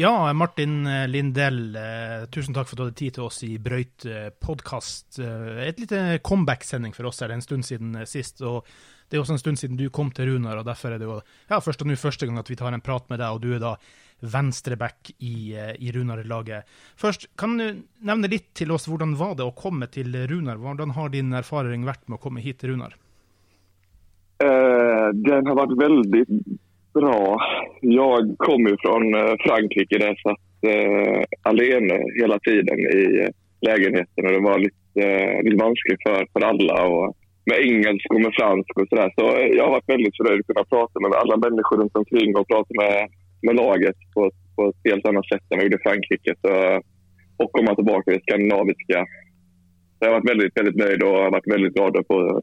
[0.00, 3.50] Ja, Martin eh, Lindell, eh, tusen takk for at du hadde tid til oss i
[3.60, 5.18] Brøyt eh, podkast.
[5.20, 8.40] Et lite comeback-sending for oss er det en stund siden sist.
[8.40, 8.64] og
[9.10, 11.18] Det er også en stund siden du kom til Runar, og derfor er det jo
[11.18, 13.52] ja, først og nå første gang at vi tar en prat med deg, og du
[13.52, 13.74] er da
[14.24, 16.72] venstreback i, i Runar-laget.
[16.96, 20.64] Først, kan du nevne litt til oss hvordan var det å komme til Runar?
[20.64, 22.96] Hvordan har din erfaring vært med å komme hit til Runar?
[24.40, 26.24] Uh, den har vært veldig
[26.92, 27.40] bra.
[27.80, 33.28] Jag kommer från eh, Frankrike där jag satt eh, alene hela tiden i eh,
[33.60, 36.84] lägenheten och det var lite, eh, lite vanskligt för, för alla.
[36.86, 39.10] Och med engelsk och med fransk och sådär.
[39.16, 42.36] Så jeg jag har varit väldigt förnöjd att kunna prata med alla människor runt omkring
[42.36, 43.08] och prata med,
[43.42, 46.34] med laget på, på ett helt annat sätt än jag gjorde i Frankrike.
[46.42, 46.52] Så,
[47.40, 48.98] och komma tillbaka i det skandinaviska.
[49.96, 52.42] Så jag har varit väldigt, väldigt nöjd och har varit glad att få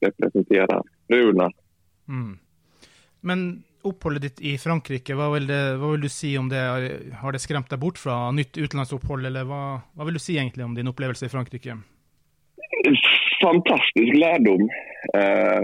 [0.00, 1.50] representera Runa.
[2.08, 2.38] Mm.
[3.20, 6.60] Men oppholdet ditt i Frankrike, hva vil, det, hva vil, du si om det?
[7.20, 9.62] Har det skremt deg bort fra nytt utenlandsopphold, eller hva,
[9.94, 11.76] hva, vil du si egentlig om din opplevelse i Frankrike?
[13.42, 14.68] Fantastisk lærdom.
[15.18, 15.62] Eh,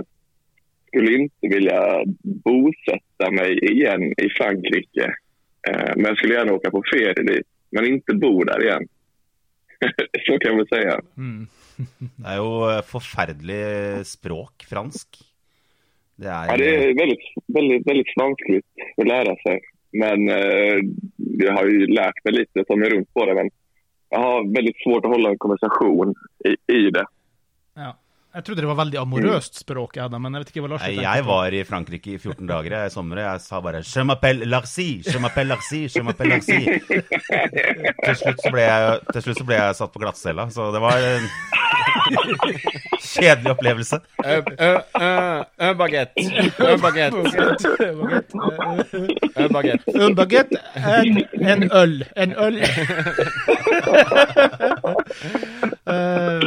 [0.88, 1.78] skulle ikke ville
[2.46, 5.12] bosette meg igjen i Frankrike.
[5.68, 8.90] Eh, men jeg skulle gjerne åke på ferie dit, men ikke bo der igjen.
[10.26, 10.84] Så kan vi si.
[11.20, 11.42] Mm.
[12.18, 12.52] det er jo
[12.88, 13.64] forferdelig
[14.08, 15.20] språk, fransk.
[16.18, 17.18] Det er, ja, det er veldig,
[17.54, 18.62] veldig, veldig vanskelig
[18.98, 19.68] å lære seg.
[20.02, 20.80] Men eh,
[21.38, 23.36] jeg har jo lært meg litt, ta meg rundt på det.
[23.38, 23.52] Men
[24.08, 26.12] jeg har veldig vanskelig å holde en konversasjon
[26.48, 27.06] i, i, det.
[27.78, 27.94] Ja.
[28.38, 30.82] Jeg trodde det var veldig amorøst språk jeg hadde, men jeg vet ikke hva Lars
[30.84, 34.04] tenkte Jeg var i Frankrike i 14 dager i sommer, og jeg sa bare 'Je
[34.04, 36.60] m'appelle Larcy', 'Je m'appelle Larcy', 'Je m'appelle Larcy'.
[38.04, 40.84] Til slutt så ble jeg, til slutt så ble jeg satt på glattcella, så det
[40.84, 41.08] var
[43.08, 44.00] kjedelig opplevelse.
[44.24, 45.10] Ø, ø, ø,
[45.60, 46.12] ø, bagett.
[46.58, 47.14] Ø, bagett.
[47.14, 47.18] Ø.
[49.38, 49.56] En
[50.84, 52.04] en, en øl.
[52.16, 52.56] En øl.
[55.88, 56.40] Eh,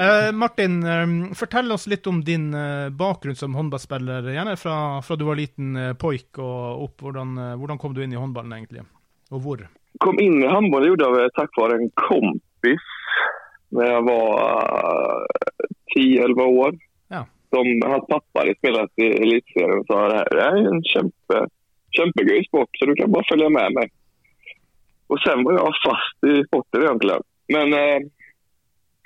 [0.00, 4.26] eh, Martin, eh, fortell oss litt om din eh, bakgrunn som håndballspiller.
[4.34, 7.04] Gjerne fra, fra du var liten uh, poik og opp.
[7.04, 8.82] Hvordan, hvordan kom du inn i håndballen, egentlig?
[9.30, 9.62] Og hvor?
[10.02, 12.90] Kom inn i handboll gjorde jeg takk for en kompis
[13.72, 14.32] när jag var
[14.78, 16.74] eh, 10-11 år.
[17.08, 17.26] Ja.
[17.50, 20.82] Som hans pappa hade spelat i elitserien och sa det här det här är en
[20.82, 21.46] kämpe,
[21.90, 23.88] kämpegöj sport så du kan bara följa med mig.
[25.06, 27.22] Och sen var jag fast i sporten egentligen.
[27.48, 28.00] Men eh,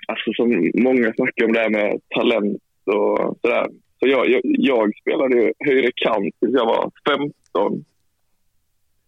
[0.06, 3.66] alltså som många snackar om det här med talent och sådär.
[3.98, 7.84] Så jag, jag, jag spelade ju högre kant tills jag var 15.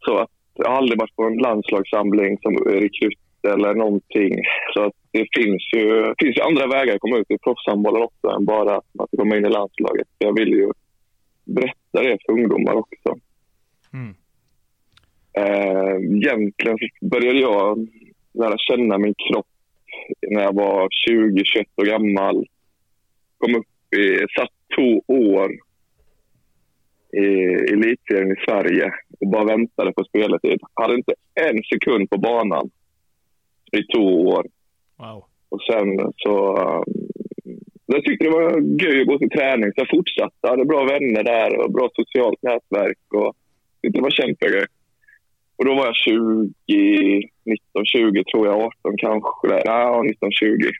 [0.05, 4.35] Så att jag har aldrig varit på en landslagssamling som rekryt eller någonting.
[4.75, 8.29] Så att det finns ju, finns ju andra vägar att komma ut i proffshandbollen också
[8.29, 10.09] än bara att komma in i landslaget.
[10.19, 10.71] Jag vill ju
[11.45, 13.19] berätta det för ungdomar också.
[13.93, 14.15] Mm.
[15.33, 17.89] Eh, egentligen började jag
[18.35, 19.47] lära känna min kropp
[20.31, 22.47] när jag var 20-21 år gammal.
[23.39, 25.51] Kom upp i, satt två år
[27.13, 27.27] i
[27.73, 30.61] elitserien i Sverige och bara väntade på speletid.
[30.75, 32.71] Hade inte en sekund på banan
[33.73, 34.47] i två år.
[34.97, 35.25] Wow.
[35.49, 36.57] Och sen så...
[36.57, 36.85] Um,
[37.87, 40.37] jag tyckte det var gøy att gå till träning, så jag fortsatte.
[40.41, 42.99] Jag hade bra vänner där och bra socialt nätverk.
[43.15, 43.37] Och
[43.83, 44.67] det var kämpegöj.
[45.57, 49.49] Och då var jag 20, 19, 20 tror jag, 18 kanske.
[49.49, 49.63] Där.
[49.65, 50.71] Ja, 19, 20.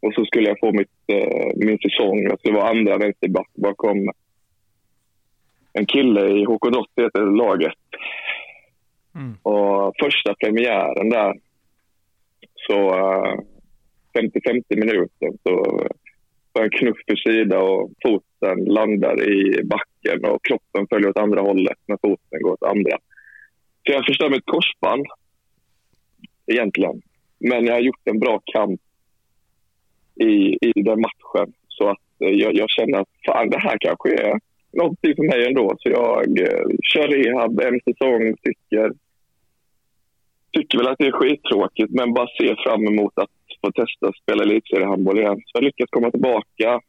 [0.00, 2.22] Och så skulle jag få mitt, eh, min säsong.
[2.22, 4.10] Jag skulle vara andra vänsterback bakom
[5.72, 7.84] en kille i HK Dott heter laget.
[9.14, 9.36] Mm.
[9.42, 11.34] Och första premiären där
[12.66, 13.34] så eh,
[14.14, 15.80] 50-50 minuter så
[16.52, 21.40] får en knuff för sida och foten landar i backen och kroppen följer åt andra
[21.40, 22.98] hållet när foten går åt andra.
[23.86, 25.06] Så jag förstör mitt korsband
[26.46, 27.02] egentligen.
[27.38, 28.80] Men jag har gjort en bra kamp
[30.14, 34.08] i, i den matchen så att eh, jag, jag känner att fan, det här kanske
[34.14, 34.40] är
[34.72, 35.76] någonting för mig ändå.
[35.78, 38.92] Så jag eh, kör rehab en säsong, tycker
[40.52, 43.30] tycker väl att det är skittråkigt, men bara ser fram emot att
[43.60, 45.36] få testa att spela elitseriehandboll igen.
[45.36, 46.80] Så jag lyckats komma tillbaka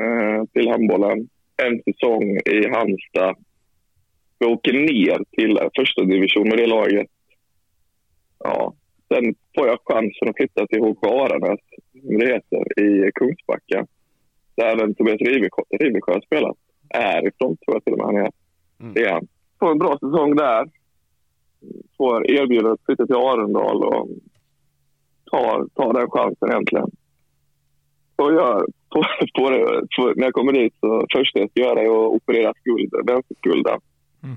[0.00, 1.28] eh, till handbollen.
[1.62, 3.36] En säsong i Halmstad.
[4.38, 7.06] Vi åker ner till första division med det laget.
[8.38, 8.74] Ja,
[9.08, 11.60] sen får jag chansen att flytta till HK Aranäs,
[12.02, 13.86] som det heter, i Kungsbacka.
[14.56, 16.56] Där även Tobias Rivesjö Rivesjö har spelat.
[16.94, 18.30] Ärifrån tror jag till och med han är.
[18.80, 18.94] Mm.
[18.94, 19.26] Det är han.
[19.60, 20.68] Får en bra säsong där
[21.96, 24.08] får erbjudet att flytta till Arendal och
[25.30, 26.90] tar, tar den chansen egentligen.
[28.16, 29.02] Så jag, på,
[29.42, 32.52] på, det- på, när jag kommer dit så första jag ska göra är att operera
[32.60, 33.80] skulden, vänsterskulden.
[34.22, 34.36] Mm.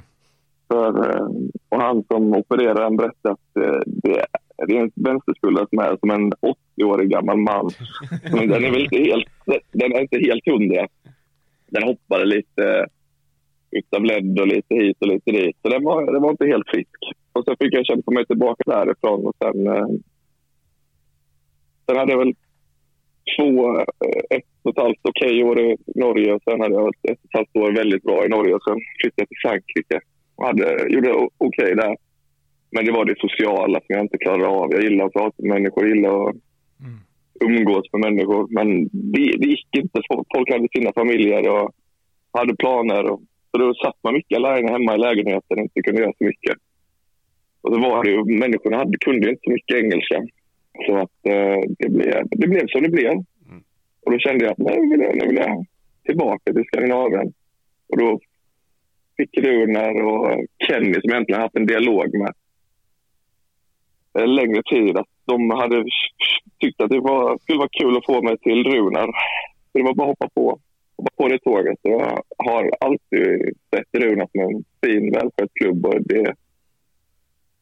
[0.68, 1.28] För, eh,
[1.70, 4.26] och han som opererar den berättade att eh, det,
[4.68, 7.70] det är en vänsterskulda som är som en 80-årig gammal man.
[8.32, 9.28] Men den är väl inte helt,
[9.72, 10.88] den är inte helt hundra.
[11.70, 12.88] Den hoppade lite
[13.72, 15.58] utav ledd och lite hit och lite dit.
[15.62, 16.98] Så den var, den var inte helt frisk.
[17.34, 19.68] Och sen fick jag kämpa mig tillbaka därifrån och sen...
[19.68, 19.88] Eh,
[21.86, 22.34] sen hade jag väl
[23.38, 27.20] två, eh, ett och ett halvt okej år i Norge och sen hade jag ett
[27.24, 30.00] och ett halvt år väldigt bra i Norge och sen flyttade jag till Frankrike
[30.36, 31.98] och hade, gjorde okej okay där.
[32.72, 34.68] Men det var det sociala som jag inte klarade av.
[34.72, 36.36] Jag gillar att prata med människor, jag gillar att
[36.84, 37.00] Mm.
[37.40, 38.48] umgås med människor.
[38.50, 40.02] Men det, det gick inte.
[40.36, 41.72] Folk hade sina familjer och
[42.34, 43.12] hade planer.
[43.12, 43.22] Och,
[43.52, 46.58] så då satt man mycket alene hemma i lägenheten och inte kunde göra så mycket.
[47.62, 50.22] Och så var det ju, människorna hade, kunde ju inte så mycket engelska.
[50.86, 53.14] Så att eh, det, blev, det blev som det blev.
[54.06, 55.66] Och då kände jag att nej, nu vill jag, nu vill jag
[56.06, 57.34] tillbaka till Skandinavien.
[57.90, 58.20] Och då
[59.18, 62.34] fick Runar och Kenny, som egentligen haft en dialog med
[64.14, 65.84] en längre tid, att de hade
[66.60, 69.06] tyckt att det var, skulle vara kul att få mig till Runar.
[69.72, 70.60] Så det var bara att hoppa på,
[71.18, 71.80] på det tåget.
[71.82, 76.36] Jag har alltid sett Runar som en fin välskött klubb och det,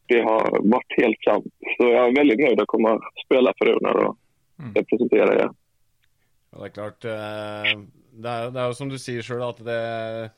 [0.06, 1.54] det har varit helt sant.
[1.78, 4.18] Så jag är väldigt nöjd att komma spela för Runar och
[4.60, 4.74] Mm.
[4.74, 5.50] representera er.
[6.52, 7.80] Ja, det er klart eh,
[8.12, 10.32] det er, det er jo som du sier sjøl, at det,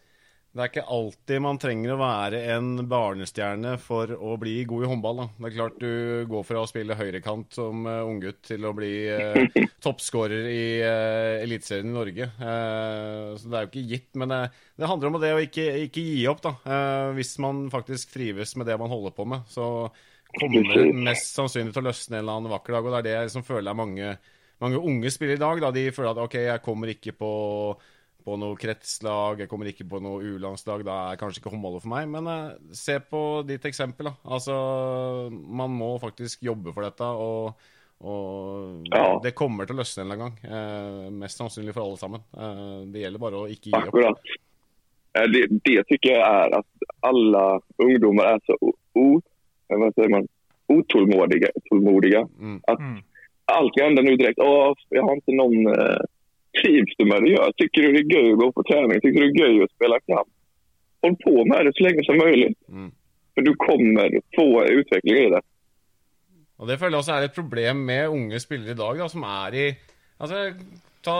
[0.52, 4.89] Det er ikke alltid man trenger å være en barnestjerne for å bli god i
[4.91, 5.22] håndball.
[5.22, 5.28] Da.
[5.38, 5.93] Det er klart du
[6.28, 11.38] går fra å spille høyrekant som uh, unggutt til å bli uh, toppskårer i uh,
[11.45, 12.28] Eliteserien i Norge.
[12.36, 14.10] Uh, så det er jo ikke gitt.
[14.20, 14.41] Men det,
[14.76, 16.54] det handler om det å ikke, ikke gi opp, da.
[17.16, 19.47] hvis man faktisk trives med det man holder på med.
[19.47, 19.70] Så
[20.36, 22.84] kommer det mest sannsynlig til å løsne en eller annen vakker dag.
[22.84, 24.14] Og det er det jeg liksom føler er mange,
[24.68, 25.64] mange unge spillere i dag.
[25.64, 25.72] Da.
[25.80, 27.34] De føler at OK, jeg kommer ikke på
[28.26, 30.86] på noe kretslag, jeg kommer ikke på noe U-landslag.
[30.88, 32.07] Da er kanskje ikke håndballet for meg.
[32.11, 34.11] Men eh, se på ditt eksempel.
[34.11, 34.15] da.
[34.38, 34.55] Altså,
[35.32, 37.05] Man må faktisk jobbe for dette.
[37.05, 37.67] og,
[38.01, 39.03] og ja.
[39.24, 40.53] Det kommer til å løsne en eller annen gang.
[40.59, 42.24] Eh, mest sannsynlig for alle sammen.
[42.38, 43.89] Eh, det gjelder bare å ikke gi opp.
[43.89, 44.34] Akkurat.
[45.17, 47.45] Eh, det, det tycker jeg er at alle
[47.82, 49.22] ungdommer er så o,
[49.72, 50.28] vad säger man,
[50.67, 51.47] otålmodiga.
[51.69, 52.28] Tålmodiga.
[52.39, 52.61] Mm.
[52.67, 53.03] Att mm.
[53.45, 54.39] allt kan hända nu direkt.
[54.39, 56.01] Åh, jag har inte någon eh,
[56.60, 58.99] Trivs du med det Ja, Tycker du det är gøy å gå på trening?
[58.99, 60.30] Tycker du det är gøy å spille kamp?
[61.02, 62.52] Hold på med det så lenge som mulig.
[62.70, 62.91] Mm.
[63.34, 65.41] For du kommer få utvikling i det.
[66.62, 69.24] Og Det føler jeg også er et problem med unge spillere i dag, da, som
[69.26, 69.68] er i
[70.22, 70.43] altså,
[71.02, 71.16] Ta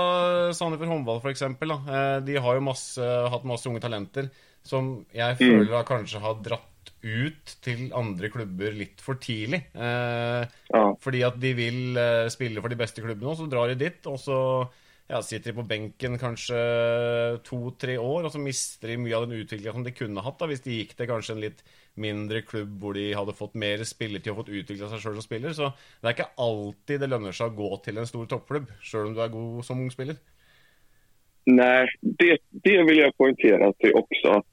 [0.54, 1.42] Sandefjord håndball, f.eks.
[1.42, 4.30] Eh, de har jo masse, hatt masse unge talenter
[4.62, 5.42] som jeg mm.
[5.42, 5.88] føler mm.
[5.88, 9.64] kanskje har dratt ut til andre klubber litt for tidlig.
[9.74, 10.84] Eh, ja.
[11.02, 14.06] Fordi at de vil eh, spille for de beste klubbene, og så drar de dit.
[14.12, 14.38] Og så
[15.12, 16.58] ja, sitter de på benken kanskje
[17.44, 20.48] to-tre år, og så mister de mye av den utviklinga som de kunne hatt da,
[20.48, 21.64] hvis de gikk til kanskje en litt
[22.00, 25.56] mindre klubb hvor de hadde fått mer spilletid og fått utvikla seg sjøl som spiller.
[25.58, 29.10] Så det er ikke alltid det lønner seg å gå til en stor toppklubb, sjøl
[29.10, 30.22] om du er god som ung spiller.
[31.52, 31.90] Nei,
[32.22, 34.40] det, det vil jeg poengtere til også.
[34.40, 34.48] at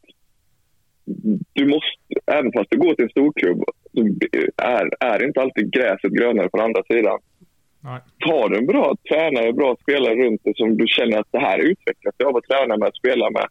[1.54, 3.62] du måste, även fast du går til en storklubb,
[3.98, 7.22] er, er ikke alltid gräset grönare på den andre siden.
[7.88, 8.00] Nej.
[8.18, 11.58] Tar du en bra tränare, bra spelare runt dig som du känner att det här
[11.58, 13.46] utvecklas av att träna med, att spela med.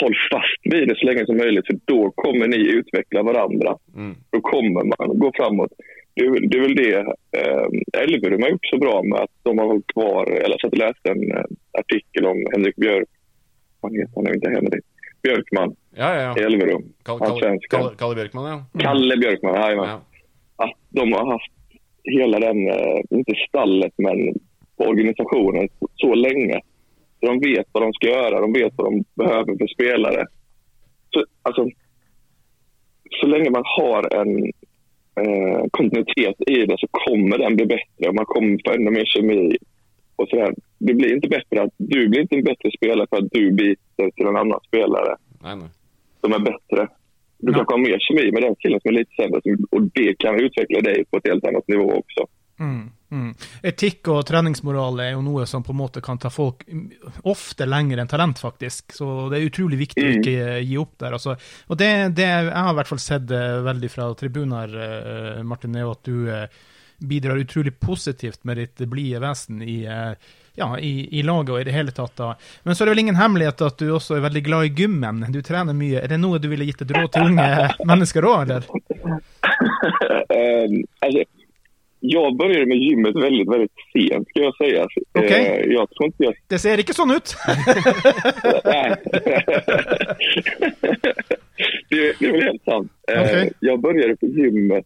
[0.00, 3.76] Håll fast vid det så länge som möjligt för då kommer ni utveckla varandra.
[3.96, 4.16] Mm.
[4.30, 5.72] Då kommer man gå framåt.
[6.14, 6.96] Det är, det är väl det
[7.40, 10.72] eh, Elverum har gjort så bra med att de har hållit kvar, eller så att
[10.76, 13.08] jag läste en eh, artikel om Henrik Björk,
[13.82, 14.84] han heter han inte Henrik?
[15.22, 16.38] Björkman ja, ja, ja.
[16.38, 16.84] i Elverum.
[17.04, 18.54] Kalle, Kalle, Kalle Björkman, ja.
[18.54, 18.84] Mm.
[18.84, 20.00] Kalle Björkman, ja.
[20.56, 21.52] Att de har haft
[22.06, 24.34] hela den, ikke inte stallet, men
[24.76, 26.60] organisationen så länge.
[27.20, 30.26] Så de vet vad de ska göra, de vet vad de behöver för spelare.
[31.10, 31.68] Så, alltså,
[33.20, 34.44] så länge man har en
[35.20, 39.04] eh, kontinuitet i det så kommer den bli bättre och man kommer få ännu mer
[39.04, 39.56] kemi.
[40.16, 43.30] Och så Det blir inte bättre att, du blir inte en bättre spelare för att
[43.30, 45.68] du byter till en annan spelare nej, nej.
[46.20, 46.88] som är bättre.
[47.38, 50.40] Du kan ha mer kemi med den killen som er litt sämre och det kan
[50.40, 52.26] utvikle deg på et helt annet nivå også.
[52.56, 53.32] Mm, mm.
[53.68, 56.64] Etikk og treningsmoral er jo noe som på en måte kan ta folk
[57.28, 58.96] ofte lenger enn talent, faktisk.
[58.96, 60.08] Så det er utrolig viktig mm.
[60.08, 61.18] å ikke gi opp der.
[61.18, 61.36] Altså.
[61.68, 65.76] Og det, det, jeg har i hvert fall sett eh, veldig fra tribuner, eh, Martin,
[65.76, 66.64] er at du eh,
[66.96, 69.82] bidrar utrolig positivt med ditt blide vesen i
[70.56, 72.16] ja, i, i, laget og i det hele tatt.
[72.16, 72.34] da.
[72.64, 75.24] Men så er det vel ingen hemmelighet at du også er veldig glad i gymmen.
[75.32, 76.00] Du trener mye.
[76.02, 77.48] Er det noe du ville gitt et råd til unge
[77.90, 78.62] mennesker òg, eller?
[80.32, 81.26] um, altså,
[82.06, 84.70] jeg begynte med gymmet veldig veldig sent, skal jeg si.
[84.82, 85.42] Altså, okay.
[85.74, 86.40] Jeg tror ikke jeg...
[86.52, 87.28] Det ser ikke sånn ut!
[91.86, 92.90] Det, det er vel helt sant.
[93.08, 93.44] Uh, okay.
[93.64, 94.84] Jeg begynte på gymmet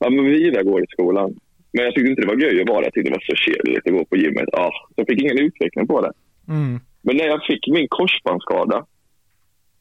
[0.00, 1.38] ja, men videregående skolen.
[1.72, 2.84] Men jag tyckte inte det var gøy å være.
[2.84, 4.48] Jag tyckte det var så kedligt att gå på gymmet.
[4.52, 6.12] Ah, så jag fick ingen utveckling på det.
[6.48, 6.80] Mm.
[7.02, 8.86] Men när jag fick min korsbandsskada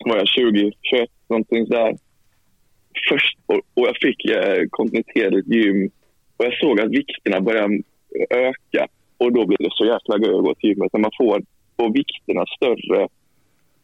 [0.06, 1.98] var jag 20, 21 någonting där.
[3.10, 5.92] Först, och, och jag fick eh, kontinuerligt gym
[6.38, 7.82] och jag såg att vikterna började
[8.30, 8.88] öka.
[9.18, 11.42] Och då blir det så jäkla gøy å gå till gymmet när man får,
[11.78, 13.08] får vikterna större.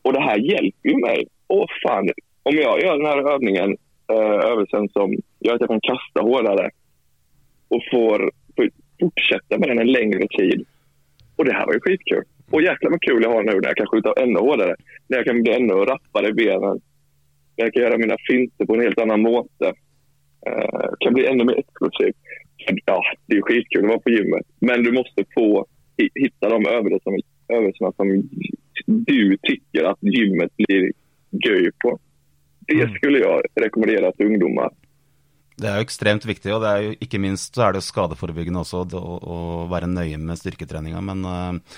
[0.02, 1.28] Och det här hjälper ju mig.
[1.48, 2.10] Åh fan,
[2.44, 3.78] om jag gör den här övningen,
[4.12, 6.70] eh, övelsen som gör att jag kan kasta hårdare
[7.68, 10.66] och får, får fortsätta med den en längre tid.
[11.36, 12.24] Och det här var ju skitkul.
[12.52, 14.76] Och jäklar vad kul jag har nu när jag kan skjuta ännu hårdare.
[15.08, 16.82] När jag kan bli ännu rappare i benen.
[17.58, 19.74] När jag kan göra mina finter på en helt annan måte.
[20.50, 22.14] Uh, kan bli ännu mer explosiv.
[22.86, 24.46] Ja, det är skitkul att vara på gymmet.
[24.60, 25.66] Men du måste få
[26.16, 27.18] hitta de övelserna,
[27.78, 28.30] som, som
[28.86, 30.92] du tycker att gymmet blir
[31.32, 32.00] göj på.
[32.68, 32.96] Det mm.
[32.96, 34.70] skulle jag rekommendera till ungdomar.
[35.56, 37.86] Det er jo ekstremt viktig, og det er jo ikke minst så er det jo
[37.88, 39.38] skadeforebyggende også å, å
[39.72, 41.00] være nøye med styrketreninga.
[41.08, 41.78] Men, uh,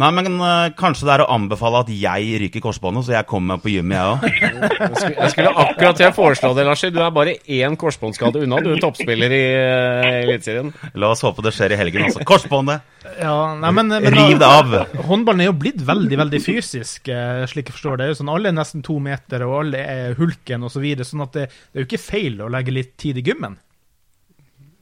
[0.00, 3.58] nei, men uh, kanskje det er å anbefale at jeg ryker korsbåndet, så jeg kommer
[3.58, 4.24] meg på gymmet, jeg òg.
[5.04, 6.86] jeg, jeg skulle akkurat til å foreslå det, Lars.
[6.88, 8.62] Du er bare én korsbåndskade unna.
[8.64, 10.72] Du er toppspiller i uh, Eliteserien.
[10.96, 12.24] La oss håpe det skjer i helgen, altså.
[12.28, 12.86] Korsbåndet!
[13.20, 14.74] Ja, nei, men, men, Riv det av!
[15.08, 17.08] Håndballen er jo blitt veldig veldig fysisk,
[17.48, 18.08] slik jeg forstår det.
[18.18, 20.76] sånn, Alle er nesten to meter, og alle er hulken osv.
[20.76, 23.20] Så videre, sånn at det, det er jo ikke feil å legge litt tid i
[23.20, 23.56] gymmen?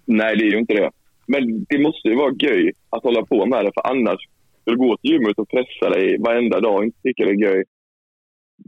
[0.04, 0.90] Nej, det är ju inte det.
[1.26, 4.20] Men det måste ju vara göj att hålla på med det, för annars,
[4.62, 7.44] ska du gå till gymmet och pressa dig varenda dag och inte tycka det är
[7.46, 7.64] göj,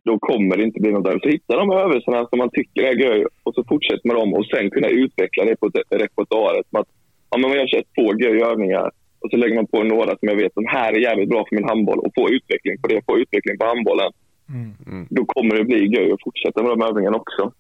[0.05, 1.19] då kommer det inte bli något där.
[1.23, 4.47] Så hitta de övelserna som man tycker är göj och så fortsätter med dem och
[4.47, 6.67] sen kunna utveckla det på repertoaret.
[6.71, 6.89] Att,
[7.31, 8.91] ja, men man gör ett två göjövningar
[9.21, 11.57] och så lägger man på några som jag vet som här är jävligt bra för
[11.57, 14.13] min handboll och få utveckling på det, få utveckling på handbollen.
[14.49, 14.73] Mm.
[14.87, 15.07] Mm.
[15.11, 17.53] Då kommer det bli göj att fortsätta med de övningarna också.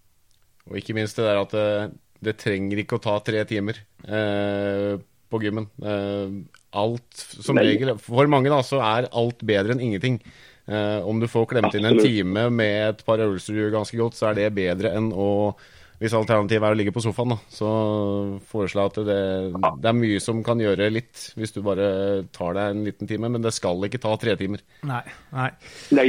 [0.70, 3.78] Og ikke minst det der at det, eh, det trenger ikke å ta tre timer
[4.04, 5.00] eh,
[5.30, 5.70] på gymmen.
[5.80, 6.36] Eh,
[6.76, 7.66] alt som Nei.
[7.72, 10.20] regel For mange da, så er alt bedre enn ingenting.
[10.70, 13.98] Eh, om du får klemt inn en time med et par øvelser du gjør ganske
[13.98, 15.30] godt, så er det bedre enn å
[16.00, 17.70] hvis alternativet er å ligge på sofaen, da, så
[18.48, 19.16] foreslår jeg at det,
[19.82, 21.90] det, er mye som kan gjøre litt, hvis du bare
[22.32, 23.28] tar deg en liten time.
[23.28, 24.64] Men det skal ikke ta tre timer.
[24.88, 25.02] Nei.
[25.36, 25.50] Nei.
[25.98, 26.08] Nei.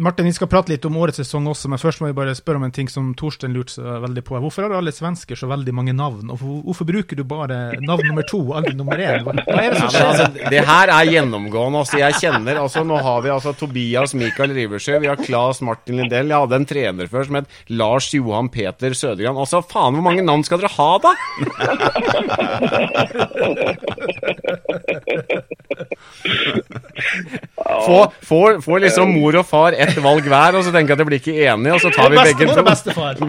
[0.00, 2.56] Martin, vi skal prate litt om årets sesong også, men først må vi bare spørre
[2.56, 4.38] om en ting som Torstein lurte seg veldig på.
[4.40, 8.24] Hvorfor har alle svensker så veldig mange navn, og hvorfor bruker du bare navn nummer
[8.28, 9.20] to og aldri nummer én?
[9.26, 10.00] Hva er det som skjer?
[10.00, 11.82] Ja, altså, det her er gjennomgående.
[11.84, 16.00] Altså, jeg kjenner, altså, Nå har vi altså Tobias Mikael Riversjø, vi har Claes Martin
[16.00, 19.36] Lindell, jeg hadde en trener før som het Lars Johan Peter Sødegran.
[19.36, 21.12] Altså, faen, hvor mange navn skal dere ha, da?
[27.86, 31.02] Få, få, få liksom mor og far ett valg hver, og så tenker jeg at
[31.02, 32.62] jeg blir ikke enig, og så tar vi begge to.
[32.66, 33.14] Bestefar.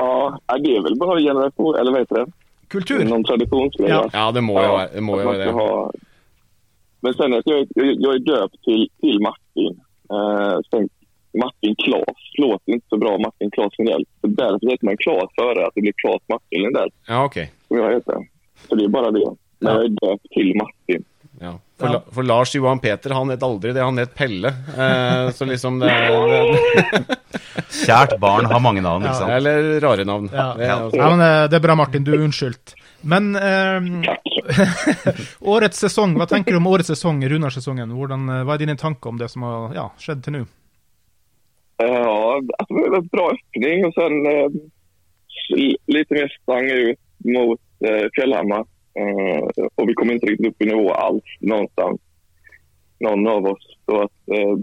[0.00, 2.26] ja, det er vel bare generasjon, eller vet du det?
[2.70, 3.02] Kultur.
[3.04, 3.96] Noen tradisjonsgreier.
[3.96, 4.02] Ja.
[4.14, 5.02] ja, det må jo være det.
[5.02, 5.54] Må jo være det.
[7.00, 9.74] Men sen at jeg, jeg, jeg er døpt til, til Martin.
[10.10, 10.56] Uh,
[11.42, 14.04] Martin Klas låter inte så bra, Martin Klas Lindell.
[14.20, 16.90] Så därför heter man Klas före att det blir Klas Martin Lindell.
[17.06, 17.42] Ja, okej.
[17.42, 17.54] Okay.
[17.68, 18.16] Som jag heter.
[18.68, 19.36] Så det är bara det.
[19.58, 21.04] Men jag är döpt till Martin.
[21.80, 22.00] For, ja.
[22.12, 24.52] for, Lars Johan Peter han het aldri det, han het Pelle.
[24.76, 27.04] Eh, så liksom det, det
[27.86, 29.32] Kjært barn har mange navn, ikke sant?
[29.32, 30.28] Ja, eller rare navn.
[30.32, 30.50] Ja.
[30.58, 32.04] Det, er ja, men eh, det er bra, Martin.
[32.04, 32.74] Du er unnskyldt.
[33.00, 33.80] Men eh,
[35.54, 37.94] årets sesong, hva tenker du om årets sesong, Runar-sesongen?
[37.96, 40.42] Eh, hva er dine tanker om det som har ja, skjedd til nå?
[41.80, 43.86] Ja, alltså det er en bra økning.
[43.88, 44.60] Og så eh,
[45.88, 48.68] lite mer sprang ut mot eh, Fjällhammar.
[49.00, 49.42] Eh,
[49.74, 52.00] och vi kom inte riktigt upp i nivå alls någonstans,
[52.98, 53.76] någon av oss.
[53.86, 54.56] Så att, eh,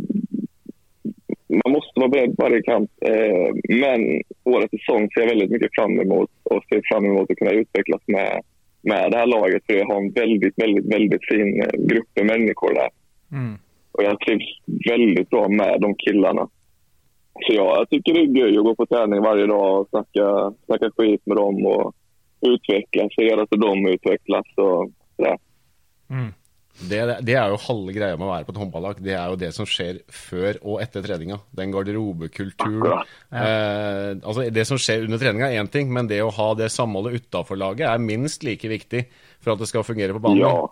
[1.64, 2.92] man måste vara beredd på varje kamp.
[3.02, 7.38] Eh, men årets säsong ser jag väldigt mycket fram emot och ser fram emot att
[7.38, 8.42] kunna utvecklas med,
[8.82, 9.64] med det här laget.
[9.66, 12.90] För jag har en väldigt, väldigt, väldigt fin eh, grupp med människor där.
[13.32, 13.54] Mm.
[13.92, 14.60] Och jag trivs
[14.90, 16.48] väldigt bra med de killarna.
[17.34, 20.54] Så ja, jag tycker det är göj att gå på träning varje dag och snacka,
[20.66, 21.96] snacka skit med dem och
[22.46, 25.38] utvecklas, gjør at de utvecklas och sådär.
[26.10, 26.34] Mm.
[26.78, 29.00] Det, det, er jo halve greia med å være på et håndballag.
[29.02, 31.40] Det er jo det som skjer før og etter treninga.
[31.58, 32.84] Den garderobekulturen.
[33.34, 36.70] Eh, altså det som skjer under treninga er én ting, men det å ha det
[36.74, 39.08] samholdet utafor laget er minst like viktig
[39.42, 40.44] for at det skal fungere på banen.
[40.44, 40.70] Ja,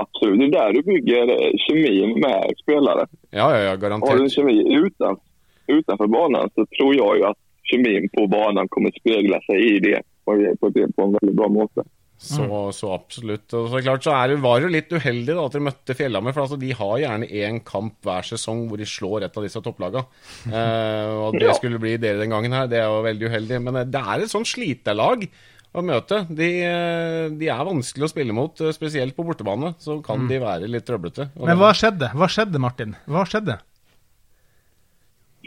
[0.00, 0.46] absolutt.
[0.46, 1.34] Det er der du bygger
[1.66, 3.04] kjemien med spillere.
[3.36, 4.16] Ja, ja, ja, garantert.
[4.16, 5.20] Har du kjemi uten,
[5.68, 10.00] utenfor banen, så tror jeg jo at kjemien på banen kommer speile seg i det
[10.24, 11.86] på, på, på en veldig bra måte.
[12.20, 12.72] Så, mm.
[12.76, 13.48] så, absolutt.
[13.56, 16.34] Og så klart så er det, var det litt uheldig da, at dere møtte Fjellhammer.
[16.36, 19.62] For altså, de har gjerne én kamp hver sesong hvor de slår et av disse
[19.64, 20.04] topplagene.
[20.60, 23.62] Eh, og det skulle bli dere den gangen her, det er jo veldig uheldig.
[23.64, 25.24] Men eh, det er et sånn sliterlag
[25.70, 26.20] å møte.
[26.28, 29.72] De, eh, de, er vanskelig å spille mot, eh, spesielt på bortebane.
[29.80, 30.28] Så kan mm.
[30.30, 31.30] de være litt trøblete.
[31.40, 32.12] Men hva skjedde?
[32.18, 32.96] Hva skjedde, Martin?
[33.08, 33.60] Hva skjedde?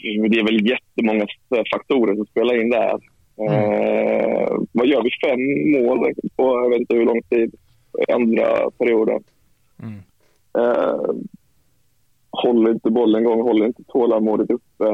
[0.03, 1.28] det er vel jettemange
[1.69, 3.03] faktorer som spiller inn der.
[3.39, 3.51] Mm.
[4.84, 5.10] Eh, vad gör vi?
[5.28, 7.56] Fem mål på jag vet inte hur lång tid
[8.08, 9.24] i andra perioden.
[9.82, 10.00] Mm.
[10.58, 11.16] Eh,
[12.32, 14.86] håller inte bollen igång, håller inte tålamodet uppe,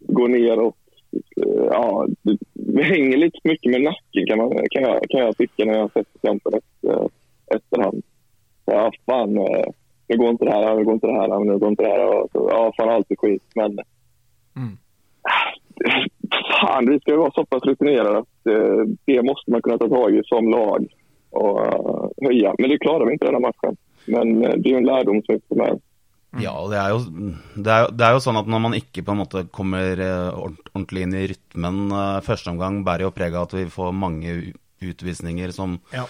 [0.00, 0.76] går ner och
[1.12, 5.64] eh, ja, det, hänger lite mycket med nacken kan, man, kan, jag, kan jag tycka
[5.64, 7.08] när jag har sett kampen efter,
[7.46, 8.02] efterhand.
[8.64, 9.72] Ja, fan, nå
[10.08, 12.26] nu går inte det här, nu går inte det här, nu går inte det här.
[12.32, 13.42] Ja, fan alltid skit.
[13.54, 13.78] Men
[14.56, 14.76] Mm.
[16.60, 20.14] Fan, vi ska ju vara så pass rutinerade det, det måste man kunna ta tag
[20.14, 20.86] i som lag
[21.30, 21.60] och
[22.22, 22.28] høye.
[22.28, 22.54] höja.
[22.58, 23.76] Men det klarer vi inte den matchen.
[24.04, 25.80] Men det det är en lärdom som vi får med
[26.38, 26.98] Ja, og det er, jo,
[27.58, 30.28] det, er, det er, jo, sånn at når man ikke på en måte kommer eh,
[30.30, 31.90] ordentlig inn i rytmen
[32.22, 34.36] første omgang, bærer jo preg av at vi får mange
[34.78, 36.04] utvisninger som, ja.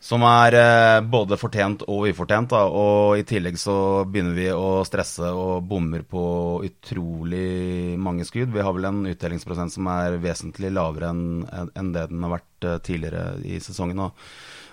[0.00, 2.54] Som er eh, både fortjent og ufortjent.
[2.54, 2.62] Da.
[2.72, 3.74] Og i tillegg så
[4.08, 6.22] begynner vi å stresse og bommer på
[6.64, 8.54] utrolig mange skudd.
[8.54, 12.66] Vi har vel en utdelingsprosent som er vesentlig lavere enn en det den har vært
[12.66, 14.08] uh, tidligere i sesongen.
[14.08, 14.16] Og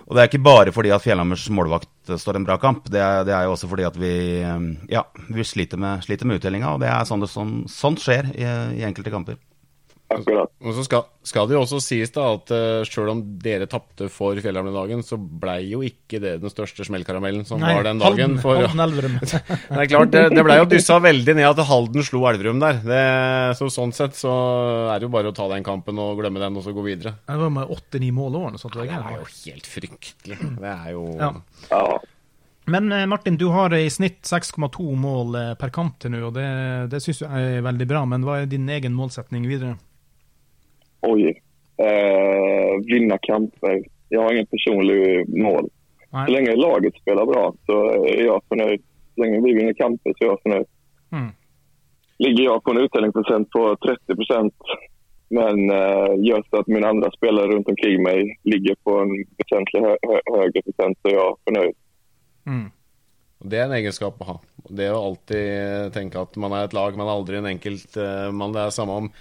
[0.08, 2.86] og det er ikke bare fordi at Fjellhammers målvakt står en bra kamp.
[2.88, 4.12] Det er, det er jo også fordi at vi,
[4.88, 6.70] ja, vi sliter med, sliter med uttellinga.
[6.72, 8.46] Og det er sånn det sånn, sånt skjer i,
[8.80, 9.36] i enkelte kamper.
[10.08, 10.48] Akkurat.
[10.64, 13.66] Og så skal, skal, det jo også sies da at uh, eh, sjøl om dere
[13.68, 18.00] tapte for Fjellhamn-dagen, så blei jo ikke det den største smellkaramellen som Nei, var den
[18.00, 18.38] dagen.
[18.40, 22.24] For, Halden, det er klart, det, det blei jo dyssa veldig ned at Halden slo
[22.30, 22.80] Elverum der.
[22.84, 23.02] Det,
[23.60, 24.32] så Sånn sett så
[24.88, 27.18] er det jo bare å ta den kampen og glemme den, og så gå videre.
[27.28, 28.80] Det var med åtte-ni mål over sånt.
[28.80, 30.40] Det er jo helt fryktelig.
[30.56, 31.34] Det er jo ja.
[32.68, 36.34] Men eh, Martin, du har i snitt 6,2 mål eh, per kamp til nå, og
[36.36, 36.48] det,
[36.92, 38.04] det syns jeg er veldig bra.
[38.08, 39.78] Men hva er din egen målsetning videre?
[41.00, 41.42] Oj,
[41.76, 43.84] eh, vinna kamper.
[44.08, 45.68] Jag har inget personligt mål.
[46.10, 46.26] Nej.
[46.26, 48.82] Så länge laget spelar bra så är jag förnöjd.
[49.14, 50.66] Så länge vi vinner kamper så är jag förnöjd.
[51.12, 51.30] Mm.
[52.18, 54.54] Ligger jag på en utdelningsprocent på 30 procent
[55.28, 59.82] men eh, gör så att mina andra spelare runt omkring mig ligger på en väsentligt
[59.82, 61.74] hö högre procent så är jag förnöjd.
[62.46, 62.70] Mm.
[63.38, 64.40] Det er en egenskap å ha.
[64.68, 67.94] Det å alltid tenke at man er et lag, man er aldri en enkelt
[68.34, 68.52] man.
[68.52, 69.12] Det er samme om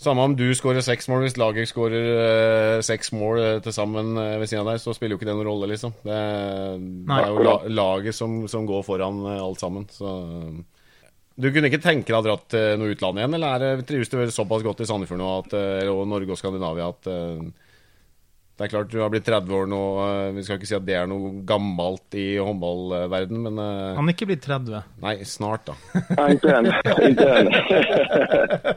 [0.00, 4.14] samme om du skårer seks mål, hvis laget skårer uh, seks mål uh, til sammen
[4.18, 5.94] uh, ved siden av deg, så spiller jo ikke det noen rolle, liksom.
[6.02, 6.20] Det,
[7.08, 9.86] det er jo la, laget som, som, går foran alt sammen.
[9.92, 10.14] Så
[11.34, 14.18] Du kunne ikke tenke deg å dra til noe utland igjen, eller er, trives du
[14.34, 15.58] såpass godt i Sandefjord nå, at,
[15.92, 17.54] og Norge og Skandinavia, at
[18.54, 19.78] det er klart du har blitt 30 år nå.
[20.04, 24.06] Eh, vi skal ikke si at det er noe gammelt i håndballverden, men uh, Han
[24.06, 24.78] er ikke blitt 30?
[25.02, 25.74] Nei, snart, da.
[26.14, 26.70] Nei, ikke ennå.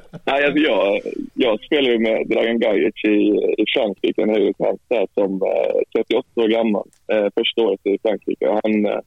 [0.27, 3.19] Ikke alltså jag jeg jo med Dragan Gajic i,
[3.61, 4.21] i Frankrike.
[4.21, 4.53] Han er jo
[5.15, 6.83] som uh, 38 år gammel.
[7.13, 8.57] Eh, første året i Frankrike.
[8.57, 8.99] Han, uh,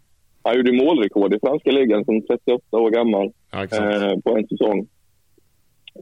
[0.44, 3.66] han gjorde målrekord i franske ligan som 38 år gammel ja,
[4.24, 4.86] på en säsong.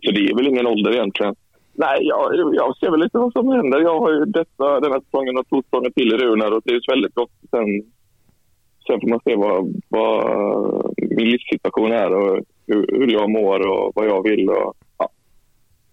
[0.02, 1.34] Så det er väl ingen ålder egentlig.
[1.74, 3.80] Nej, jag, jag ser väl lite vad som händer.
[3.80, 6.88] Jag har ju detta, den här säsongen och två säsonger till i Runar och trivs
[6.88, 7.36] väldigt gott.
[7.50, 7.68] Sen,
[8.86, 10.14] sen får man se vad, vad
[10.96, 14.50] min livssituation är och hur, hur jag mår och vad jag vill.
[14.50, 14.74] Och,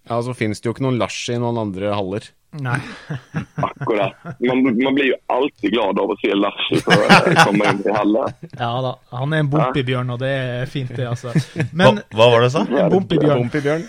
[0.08, 0.22] ja.
[0.26, 2.30] så finnes det jo ikke noen Lars i noen andre haller.
[2.64, 2.80] Nei.
[3.56, 4.16] Akkurat.
[4.40, 8.38] Man, man, blir jo alltid glad av å se Larsi komme inn i hallen.
[8.54, 11.34] Ja da, han er en bompibjørn, og det er fint, det, altså.
[11.72, 12.88] Men, hva, hva, var det du sa?
[12.94, 13.44] Bompibjørn.
[13.44, 13.84] bompibjørn.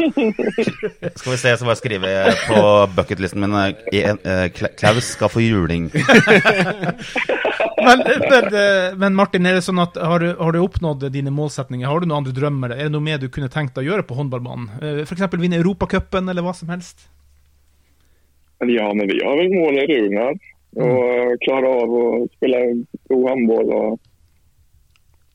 [1.14, 2.08] skal vi se, så bare skrive
[2.46, 2.62] på
[2.96, 4.46] bucketlisten min eh, eh,
[4.78, 5.90] Klaus skal få juling.
[7.86, 11.32] men, men, eh, men, Martin, er det sånn at har du, har du, oppnådd dine
[11.34, 11.88] målsetninger?
[11.88, 12.76] Har du noen andre drømmer?
[12.76, 15.04] Er det noe mer du kunne tenkt deg å gjøre på håndballbanen?
[15.04, 15.28] F.eks.
[15.36, 17.10] vinne Europacupen, eller hva som helst?
[18.68, 20.34] Ja, men vi har vel mål i Runar
[20.76, 21.38] Og mm.
[21.44, 22.04] klarar av å
[22.36, 22.60] spille
[23.10, 23.98] god håndball og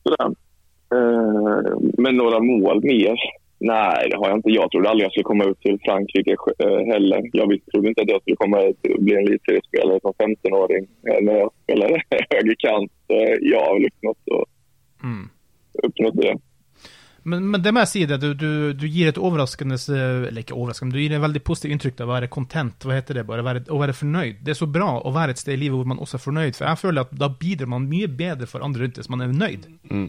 [0.06, 0.30] sådär.
[0.94, 3.26] Eh, men några mål mer?
[3.58, 4.54] Nei, det har jeg ikke.
[4.54, 7.28] Jeg trodde aldri jeg skulle komme ut til Frankrike eh, heller.
[7.36, 11.40] Jeg trodde ikke at jeg skulle komme ut å bli en elitseriespelare som 15-åring Når
[11.40, 12.92] jeg spiller spelade högerkant.
[13.52, 14.48] Jag har vel oppnådd, och,
[15.04, 16.16] mm.
[16.16, 16.34] det.
[17.26, 18.20] Men, men, det må jeg si, det.
[18.22, 22.04] Du, du, du, gir et overraskende Eller ikke overraskende, du gir et veldig positivt inntrykk
[22.04, 22.86] av å være content.
[22.86, 23.24] Hva heter det?
[23.26, 24.44] Bare være, å være fornøyd.
[24.46, 26.58] Det er så bra å være et sted i livet hvor man også er fornøyd.
[26.58, 29.34] For jeg føler at da bidrar man mye bedre for andre rundt hvis man er
[29.34, 29.66] nøyd.
[29.90, 30.06] Mm.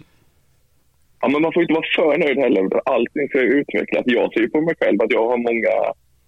[1.23, 2.81] Ja, men man får ikke være for nøyd heller.
[2.93, 4.11] Allting skal utvikles.
[4.13, 5.77] Jeg ser på meg selv at jeg har mange,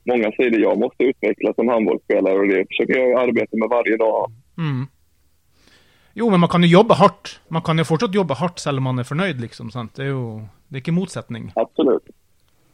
[0.10, 3.92] mange sider jeg må utvikle som håndballspiller, og det forsøker jeg å arbeide med hver
[4.06, 4.40] dag.
[4.58, 4.88] Mm.
[6.18, 7.36] Jo, men man kan jo jobbe hardt.
[7.54, 9.70] Man kan jo fortsatt jobbe hardt selv om man er fornøyd, liksom.
[9.74, 9.94] Sant?
[9.98, 10.24] Det er jo
[10.70, 11.50] det er ikke motsetning.
[11.58, 12.12] Absolutt.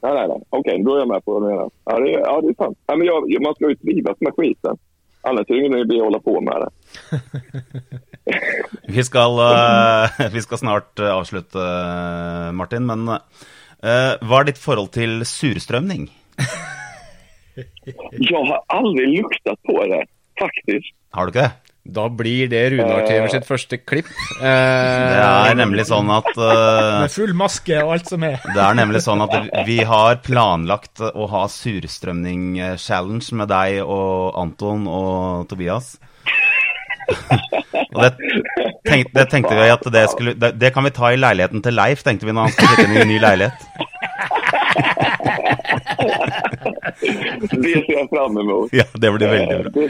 [0.03, 0.41] Nei, nei, nei.
[0.53, 1.53] OK, da er jeg med på det.
[1.55, 2.77] Ja, det, ja, det er sant.
[2.89, 4.81] Nei, men jeg, man skal jo trives med skiten.
[5.25, 6.69] Ellers er det ingen idé å holde på med det.
[8.95, 12.85] vi, skal, uh, vi skal snart uh, avslutte, uh, Martin.
[12.85, 13.07] Men
[13.85, 16.07] hva er ditt forhold til surstrømning?
[17.57, 20.01] jeg har aldri luktet på det,
[20.41, 20.93] faktisk.
[21.15, 21.64] Har du ikke det?
[21.85, 24.07] Da blir det Runar TV sitt første klipp.
[24.41, 24.41] Eh,
[25.13, 28.39] det er nemlig sånn at eh, Med full maske og alt som er.
[28.41, 29.29] Det er nemlig sånn at
[29.67, 35.99] vi har planlagt å ha surstrømning-challenge med deg og Anton og Tobias.
[37.93, 38.17] og det,
[38.89, 41.77] tenk, det, tenkte vi at det skulle det, det, kan vi ta i leiligheten til
[41.77, 43.61] Leif, tenkte vi når han skal flytte inn i en ny leilighet.
[47.61, 48.73] det ser jeg fram mot.
[48.73, 49.85] Ja, det blir veldig bra.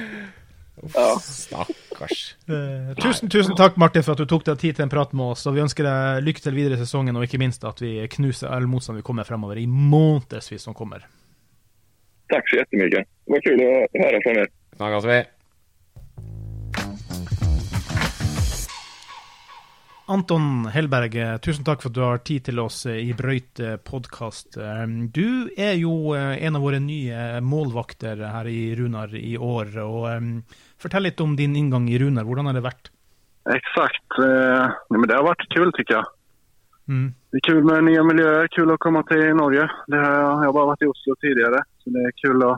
[0.93, 1.15] Ja.
[1.19, 2.35] Stakkars.
[2.49, 5.33] Eh, tusen, tusen takk, Martin, for at du tok deg tid til en prat med
[5.33, 5.45] oss.
[5.47, 8.51] og Vi ønsker deg lykke til videre i sesongen, og ikke minst at vi knuser
[8.53, 11.07] all motstand vi kommer fremover i månedsvis som kommer.
[12.33, 13.05] Takk så jättemycket.
[13.25, 13.71] Det var kul å
[14.01, 14.53] høre fra er.
[14.75, 15.19] Snakkes vi.
[20.07, 23.57] Anton Hellberg, eh, tusen takk for at du har tid til oss eh, i Brøyt
[23.87, 24.59] podkast.
[25.15, 29.73] Du er jo eh, en av våre nye målvakter her i Runar i år.
[29.81, 30.43] og
[30.77, 32.27] Fortell litt om din inngang i Runar.
[32.27, 32.91] Hvordan har det vært?
[33.49, 34.19] Exakt.
[34.21, 36.05] Eh, men det har vært kul syns jeg.
[36.85, 37.09] Mm.
[37.33, 39.67] Det er kul med nye miljøer, kul å komme til Norge.
[39.89, 42.55] Det har, jeg har bare vært i Oslo tidligere, så det er kul å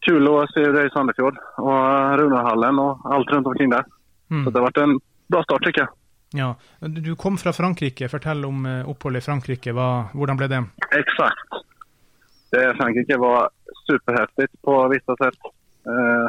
[0.00, 3.84] kul att se deg i Sandefjord och eh, Runarhallen og alt rundt omkring der.
[4.30, 4.44] Mm.
[4.44, 4.94] Så det har vært en
[5.30, 5.86] bra starter ikke.
[6.32, 6.54] Ja.
[6.80, 8.08] Du kom fra Frankrike.
[8.08, 9.74] Fortell om eh, oppholdet i Frankrike.
[9.74, 10.60] Hva, hvordan ble det?
[10.94, 11.58] Exakt.
[12.50, 13.50] Det Frankrike var
[13.86, 15.50] superheftig på vissa sett.
[15.90, 16.26] Eh,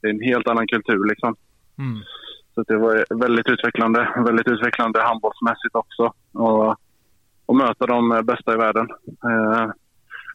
[0.00, 1.36] det er en helt annen kultur liksom.
[1.80, 1.98] Mm.
[2.54, 4.04] Så det var veldig utvecklande.
[4.28, 5.84] Veldig utvecklande handbollsmässigt Å
[6.40, 6.62] og,
[7.48, 8.88] og møte de beste i verden.
[9.08, 9.66] Eh,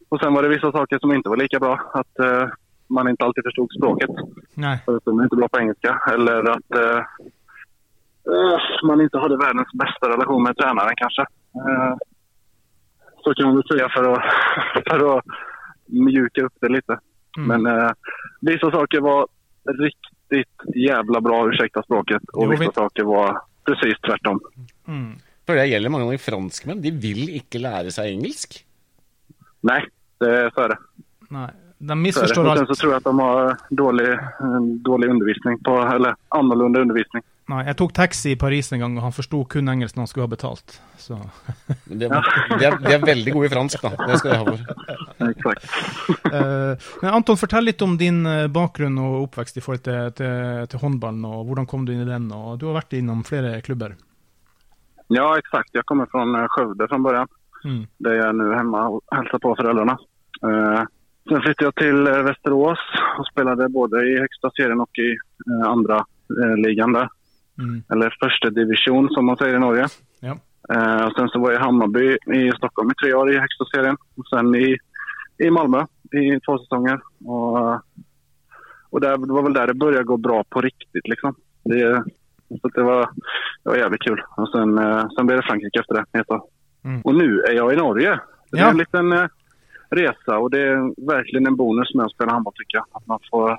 [0.09, 1.73] och sen var det vissa saker som ikke var lika bra.
[1.93, 2.25] At
[2.87, 4.09] man ikke alltid forsto språket.
[4.53, 4.77] Nei.
[4.85, 6.01] Att de är bra på engelska.
[6.13, 7.03] Eller att eh,
[8.87, 11.21] man inte hade världens bästa relation med tränaren kanske.
[11.55, 11.95] Eh,
[13.23, 14.23] så kan man väl säga för att,
[14.89, 15.23] för att
[15.85, 16.99] mjuka upp det lite.
[17.37, 17.47] Mm.
[17.61, 17.91] Men eh,
[18.41, 19.27] vissa saker var
[19.79, 22.21] riktigt jävla bra, ursäkta språket.
[22.33, 24.39] Och Jo, vissa vi- saker var precis tvärtom.
[24.87, 25.15] Mm.
[25.45, 26.81] For det gjelder mange av de franskmenn.
[26.81, 28.65] De vil ikke lære seg engelsk.
[29.61, 29.85] Nej,
[30.19, 30.77] det, så er det.
[31.29, 31.49] Nei.
[31.77, 35.77] De misforstår Och sen så tror jag att de har dålig, eh, dårlig undervisning, på,
[35.81, 37.23] eller annorlunda undervisning.
[37.45, 40.09] Nei, jeg tok taxi i Paris en gang, og han forsto kun engelsk når han
[40.09, 40.79] skulle ha betalt.
[40.97, 41.17] Så
[41.85, 43.91] Men de, de, er, de er veldig gode i fransk, da.
[44.01, 45.29] Det skal de ha for.
[45.29, 45.69] Exakt.
[46.35, 50.65] Eh, men Anton, fortell litt om din eh, bakgrunn og oppvekst i forhold til, til,
[50.71, 52.25] til håndballen, og hvordan kom du inn i den?
[52.33, 53.93] Og du har vært innom flere klubber.
[55.13, 55.69] Ja, exakt.
[55.77, 57.27] Jeg kommer fra Skjøvde Skövde från början.
[57.65, 57.87] Mm.
[57.97, 59.97] Der jeg är nu hemma och hälsar på foreldrene.
[60.43, 60.81] Eh,
[61.29, 62.79] sen flyttade jeg til Vesterås,
[63.19, 65.17] og och både i högsta serien og i
[65.47, 66.57] andre andra der.
[66.57, 67.09] ligan där.
[67.59, 67.83] Mm.
[67.91, 69.87] Eller førstedivisjon, division som man sier i Norge.
[70.19, 70.37] Ja.
[70.73, 73.65] Eh, och sen så var jag i Hammarby i Stockholm i tre år i högsta
[73.65, 73.97] serien.
[74.17, 74.77] Och sen i,
[75.37, 76.99] i Malmö i två säsonger.
[77.25, 77.73] Och,
[78.89, 81.35] och där, det var väl där det började gå bra på riktigt liksom.
[81.63, 82.03] Det,
[82.61, 83.09] så det, var,
[83.63, 84.21] det var jävligt kul.
[84.37, 86.23] Och sen, eh, sen blev det Frankrike efter det.
[86.27, 86.41] år.
[86.83, 87.01] Mm.
[87.01, 88.19] Och nu är jag i Norge.
[88.51, 88.65] Det Ja.
[88.65, 89.27] är en liten eh,
[89.89, 92.85] resa och det är verkligen en bonus med att spela handboll tycker jag.
[92.91, 93.57] Att man får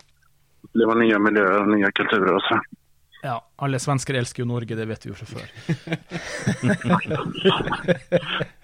[0.62, 2.60] uppleva nya miljöer och nya kulturer och så.
[3.22, 5.48] Ja, alle svensker elsker jo Norge, det vet vi jo fra før.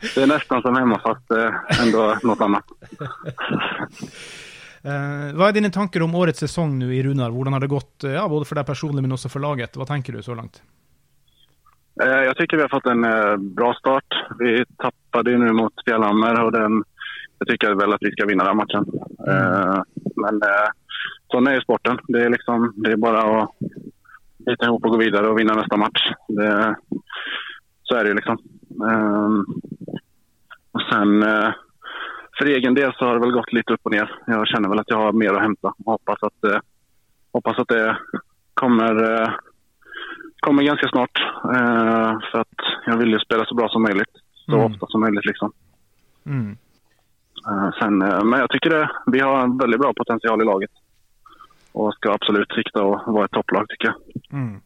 [0.02, 1.38] Det er nesten som jeg må fatte
[1.80, 2.72] enda noe annat.
[4.82, 7.30] Eh, hva er dine tanker om årets sesong nå i Runar?
[7.30, 9.76] Hvordan har det gått, eh, ja, både for deg personlig, men også for laget?
[9.78, 10.58] Hva tenker du så langt?
[12.02, 14.18] Jeg syns tycker vi har fått en eh, bra start.
[14.40, 16.80] Vi tappade nå nu mot Fjellhammer, og den,
[17.44, 18.90] jeg tycker vel at vi skal vinne den matchen.
[19.22, 19.78] Eh,
[20.18, 20.42] Men
[21.30, 22.02] sånn er jo sporten.
[22.10, 23.54] Det er, liksom, det er bare att
[24.46, 26.12] bita ihop och gå vidare och vinna nästa match.
[26.28, 26.76] Det,
[27.82, 28.38] så är det ju liksom.
[28.90, 29.30] Eh,
[30.72, 31.50] Och sen eh,
[32.38, 34.20] för egen del så har det väl gått lite upp och ner.
[34.26, 36.58] Jag känner väl att jag har mer att hämta hoppas att, eh,
[37.32, 37.96] hoppas att det
[38.54, 39.28] kommer eh,
[40.40, 41.18] kommer ganska snart.
[42.32, 44.12] För att jag vill ju spela så bra som möjligt.
[44.46, 44.72] Så Mm.
[44.72, 45.52] ofta som möjligt liksom.
[46.26, 46.56] Mm.
[47.80, 50.70] Sen, men jag tycker det, vi har en väldigt bra potential i laget.
[51.72, 54.22] Och skal absolutt sikte å være et topplag tycker jeg.
[54.32, 54.60] Mm.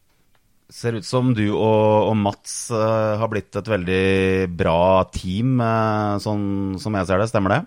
[0.67, 6.19] Ser ut som du og, og Mats uh, har blitt et veldig bra team, uh,
[6.19, 7.29] sånn som jeg ser det.
[7.31, 7.61] Stemmer det?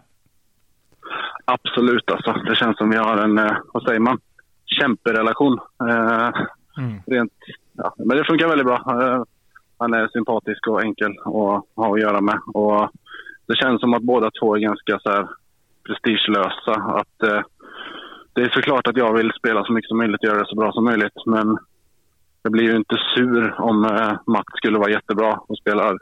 [1.49, 2.37] Absolutt, altså.
[2.45, 4.21] Det kjennes som vi har en, uh, hva sier man,
[4.79, 5.61] kjemperelasjon.
[5.89, 6.47] Eh,
[6.79, 7.03] Mm.
[7.13, 8.77] rent, ja, men det funker veldig bra.
[9.83, 12.39] Han er sympatisk og enkel å ha å gjøre med.
[12.55, 12.89] Og
[13.51, 14.99] det kjennes som at begge två er ganske
[15.85, 16.77] prestisjeløse.
[17.03, 17.35] At prestigelösa.
[17.35, 17.45] Att,
[18.41, 20.57] det är såklart att jag vill spela så mycket som möjligt och göra det så
[20.57, 21.27] bra som möjligt.
[21.27, 21.59] Men
[22.43, 25.99] jag blir ju inte sur om eh, Max skulle vara jättebra och spelar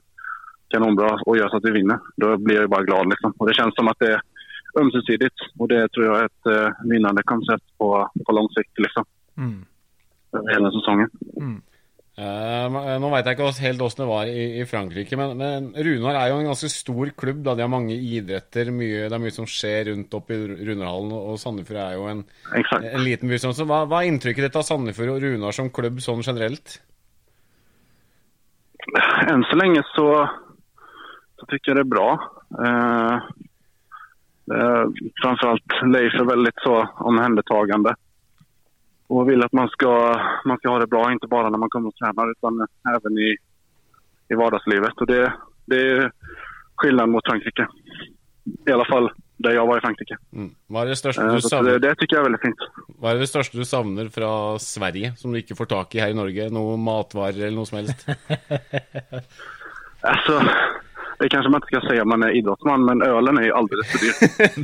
[0.68, 1.98] kanonbra och gör så att vi vinner.
[2.16, 3.08] Då blir jag ju bara glad.
[3.08, 3.32] Liksom.
[3.38, 4.20] Och det känns som att det är
[4.80, 5.34] ömsesidigt.
[5.58, 8.78] Och det tror jag är ett eh, vinnande koncept på, på lång sikt.
[8.78, 9.04] Liksom,
[9.36, 9.64] Mm.
[10.32, 11.10] över hela säsongen.
[11.36, 11.62] Mm.
[12.18, 16.16] Eh, nå veit jeg ikke helt åssen det var i, i Frankrike, men, men Runar
[16.18, 17.44] er jo en ganske stor klubb.
[17.46, 21.14] da De har mange idretter, mye, det er mye som skjer rundt opp i Runarhallen.
[21.14, 22.24] Og Sandefjord er jo en,
[22.58, 23.38] en liten by.
[23.38, 26.80] Så hva, hva er inntrykket ditt av Sandefjord og Runar som klubb sånn generelt?
[29.28, 30.08] Enn så lenge så,
[31.38, 32.08] så tycker jeg det er bra.
[32.66, 33.16] Eh,
[35.22, 36.80] framfor alt Leif er veldig så
[37.12, 37.94] omhändertagande.
[39.08, 41.88] Och vill att man ska, man ska ha det bra, inte bara när man kommer
[41.88, 43.36] och tränar utan även i,
[44.28, 44.92] i vardagslivet.
[45.00, 45.32] Och det,
[45.66, 46.12] det är
[46.76, 47.68] skillnad mot Frankrike.
[48.66, 50.16] I alla fall der jeg var i Frankrike.
[50.34, 50.48] Mm.
[50.66, 51.78] Hva, er det største Eh, du savner?
[51.78, 52.64] det, det är väldigt fint.
[52.98, 56.10] hva er det største du savner fra Sverige, som du ikke får tak i her
[56.10, 56.48] i Norge?
[56.50, 58.06] Noe matvarer eller noe som helst?
[60.00, 60.34] Alltså,
[61.18, 63.86] det kanske man inte ska säga om man är idrottsman, men ölen är ju alldeles
[63.92, 64.14] för dyr.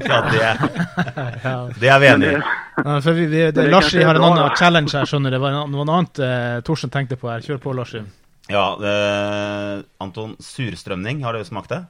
[0.09, 2.43] Ja, det, det er vi enig i.
[2.77, 4.51] Ja, for vi, vi, det, det Larsi er har en da.
[4.59, 5.39] challenge her, skjønner du.
[5.39, 7.43] Det var noe annet eh, Torsen tenkte på her.
[7.45, 8.05] Kjør på, Larsi.
[8.53, 11.83] Ja, eh, Anton, surstrømning, har du smakt det?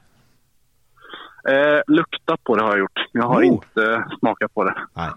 [1.45, 3.01] Eh, lukta på det har jeg gjort.
[3.13, 3.59] Jeg har Oh.
[3.59, 4.73] ikke smakt på det.
[4.97, 5.09] Nei.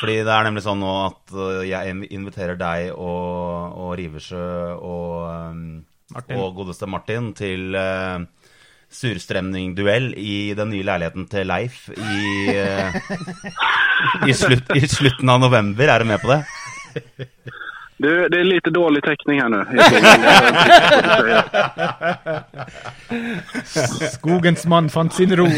[0.00, 5.14] Fordi det er nemlig sånn nå at eh, jeg inviterer deg og, og Riversjø og,
[5.54, 5.84] um,
[6.36, 8.20] og godeste Martin til uh,
[8.94, 12.94] surstrømning-duell i den nye leiligheten til Leif i, uh,
[14.28, 15.90] i, slutt, i slutten av november.
[15.90, 16.40] Er du med på det?
[18.04, 20.04] Det, det er lite dårlig tekning her du säger.
[24.16, 25.46] Skogens mann fant sin ro.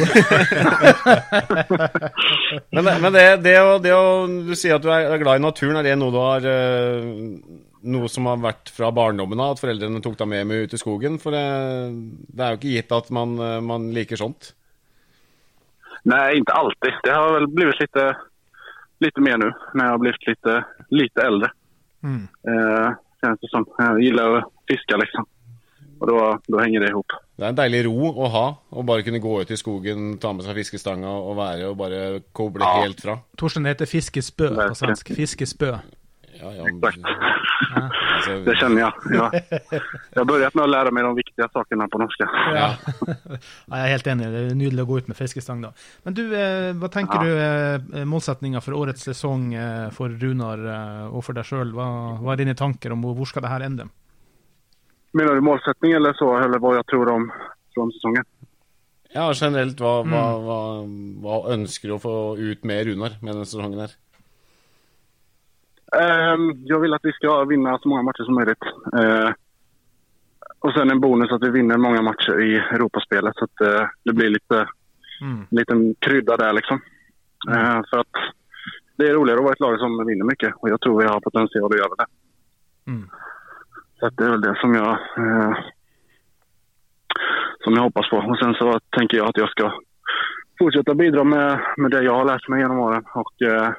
[2.77, 5.77] Men, men det, det, å, det å Du sier at du er glad i naturen.
[5.81, 7.03] Er det noe du har eh,
[7.83, 9.57] Noe som har vært fra barndommen av?
[9.57, 11.19] At foreldrene tok deg med, meg ut i skogen?
[11.23, 11.43] For det,
[12.33, 14.53] det er jo ikke gitt at man, eh, man liker sånt.
[16.07, 16.99] Nei, ikke alltid.
[17.05, 18.01] Det har vel blitt litt,
[19.03, 20.51] litt mer nå, når jeg har blitt litt,
[20.95, 21.51] litt eldre.
[22.07, 22.27] Mm.
[22.49, 22.91] Eh,
[23.25, 23.67] känns det som.
[23.79, 25.27] Jeg liker å fiske, liksom.
[25.97, 27.15] Og da henger hänger det ihop.
[27.37, 28.45] Det er en deilig ro å ha.
[28.73, 32.01] Å bare kunne gå ut i skogen, ta med seg fiskestanga og være og bare
[32.37, 32.83] koble Ja.
[32.85, 33.19] helt fra.
[33.37, 35.15] Torsten det heter fiskespø på svensk.
[35.17, 35.73] Fiskespø.
[36.41, 36.99] Ja, ja, Exakt.
[38.15, 38.93] altså, Det känner jag.
[39.11, 39.31] Ja.
[40.13, 42.21] Jag har börjat med å lære meg de viktige sakene på norsk.
[42.21, 42.29] ja.
[42.55, 42.69] Ja,
[43.73, 44.29] jeg er helt enig.
[44.33, 45.73] Det er nydelig å gå ut med fiskestang, da.
[46.05, 47.25] Men du, eh, hva tenker Ja.
[47.25, 51.73] du eh, målsettinga for årets sesong eh, for Runar eh, og for deg sjøl?
[51.77, 51.89] Hva,
[52.21, 53.89] hva er dine tanker om hvor skal det her ende?
[55.17, 56.29] Mener du målsetting eller så?
[56.45, 57.31] Eller hva jeg tror om
[57.75, 58.25] från sesongen?
[59.17, 60.43] ja, generelt, hva, hva, Mm.
[60.45, 60.57] hva,
[61.25, 63.95] hva ønsker du å få ut med Runar med denne sesongen her?
[66.01, 68.63] Ehm, jag vill att vi ska vinna så många matcher som möjligt.
[68.99, 69.31] Eh,
[70.59, 74.13] och sen en bonus att vi vinner många matcher i Europaspelet så att eh, det
[74.13, 74.67] blir lite
[75.21, 75.39] Mm.
[75.51, 76.81] en liten krydda där liksom.
[77.51, 78.17] Eh, för att
[78.97, 81.21] det är roligare att vara ett lag som vinner mycket och jag tror vi har
[81.21, 82.07] potential att göra det.
[82.87, 83.11] Mm.
[83.99, 85.57] Så att det är väl det som jag, eh,
[87.65, 88.17] som jag hoppas på.
[88.17, 89.73] Och sen så tänker jag att jag ska
[90.59, 93.73] fortsätta bidra med, med det jag har lärt mig genom åren och eh,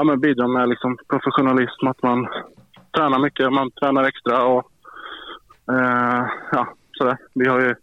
[0.00, 1.88] ja, men bidra med liksom profesjonalism.
[1.92, 2.22] At man
[2.96, 4.38] trener mye, man trener ekstra.
[4.48, 4.62] og
[5.68, 6.62] eh, ja,
[7.00, 7.16] det.
[7.34, 7.74] Vi har jo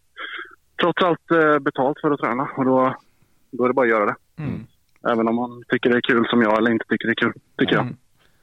[0.82, 4.18] tross allt eh, betalt for å trene, og da er det bare å gjøre det.
[4.42, 4.58] Mm.
[5.14, 7.34] Även om man syns det er kul som jeg, eller ikke syns det er kul,
[7.62, 7.86] syns jeg.
[7.92, 7.96] Mm.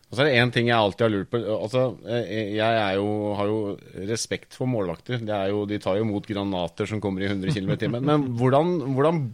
[0.04, 1.42] Og så er det én ting jeg alltid har lurt på.
[1.58, 3.58] Altså, eh, jeg er jo, har jo
[4.06, 5.18] respekt for målvakter.
[5.18, 8.06] Det er jo, de tar jo imot granater som kommer i 100 km i timen.
[8.06, 9.24] Men hvordan, hvordan,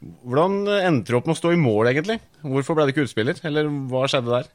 [0.00, 2.20] hvordan endte du opp med å stå i mål, egentlig?
[2.46, 3.38] Hvorfor ble du ikke utspiller?
[3.48, 4.48] Eller hva skjedde der?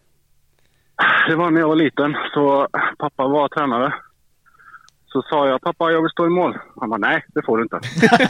[1.27, 2.43] Det var da jeg var liten, så
[3.01, 3.95] pappa var trener.
[5.11, 6.55] Så sa jeg pappa jeg vil stå i mål.
[6.81, 7.81] Han sa 'nei, det får du ikke'.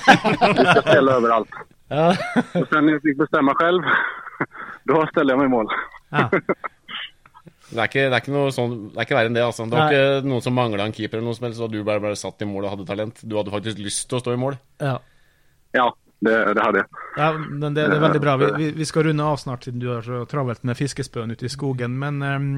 [0.58, 1.54] Du skal spille overalt.
[1.90, 2.10] Ja.
[2.60, 3.84] Och jeg fikk bestemme selv,
[4.88, 5.68] da själv, jeg meg jag i mål.
[6.12, 6.30] ja.
[7.74, 9.44] Det er ikke, det er ikke noe sånn, det er ikke verre enn det.
[9.44, 9.66] altså.
[9.66, 9.94] Det var Nei.
[9.96, 12.42] ikke noen som mangla en keeper, eller noe som helst, og du bare ble satt
[12.42, 13.22] i mål og hadde talent.
[13.24, 14.60] Du hadde faktisk lyst til å stå i mål.
[14.82, 15.00] ja.
[15.74, 15.88] Ja,
[16.24, 17.02] det, det hadde jeg.
[17.18, 18.36] Ja, men det, det er veldig bra.
[18.42, 21.48] Vi, vi, vi skal runde av snart, siden du har så travelt med fiskespøen ute
[21.48, 21.98] i skogen.
[22.00, 22.54] Men um,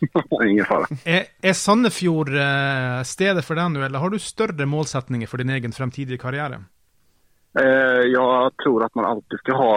[0.46, 0.88] Ingen fara.
[1.04, 5.54] er, er Sandefjord eh, stedet for deg nå, eller har du større målsetninger for din
[5.56, 6.64] egen fremtidige karriere?
[7.56, 9.76] jeg tror at man alltid skal ha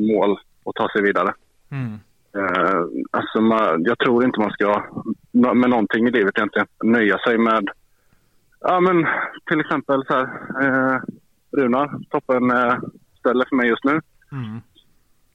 [0.00, 1.34] mål å ta seg videre.
[1.68, 1.98] Mm.
[2.38, 7.38] Eh, alltså man, jag tror ikke man skal med noe i livet egentlig nøye seg
[7.38, 7.68] med
[8.64, 9.04] ja, men
[9.50, 10.32] til eksempel så her,
[10.64, 11.04] eh,
[11.56, 12.74] Runar, toppen eh,
[13.18, 14.00] ställe för mig just nu.
[14.32, 14.60] Mm.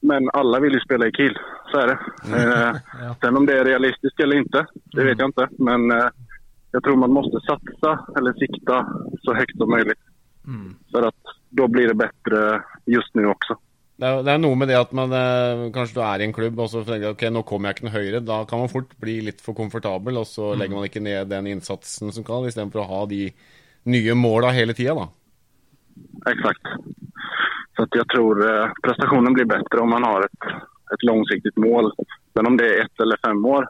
[0.00, 1.38] Men alla vill ju spela i Kiel,
[1.70, 1.98] så är det.
[2.36, 3.16] Eh, Ja.
[3.20, 5.48] sen om det är realistiskt eller inte, det vet jag inte.
[5.58, 6.08] Men eh,
[6.72, 8.86] jag tror man måste satsa eller sikta
[9.22, 9.98] så högt som möjligt.
[10.46, 10.74] Mm.
[10.92, 13.56] För att då blir det bättre just nu också.
[14.00, 16.32] Det er, det er noe med det at man eh, kanskje du er i en
[16.32, 18.20] klubb og så tenker ok, nå kommer jeg ikke noe høyere.
[18.24, 21.50] Da kan man fort bli litt for komfortabel, og så legger man ikke ned den
[21.50, 23.26] innsatsen som kan, istedenfor å ha de
[23.92, 25.04] nye måla hele tida, da.
[26.26, 26.62] Exakt.
[27.76, 30.42] Så att jag tror eh, prestationen blir bättre om man har ett,
[30.94, 31.92] ett långsiktigt mål.
[32.34, 33.68] Men om det är ett eller fem år,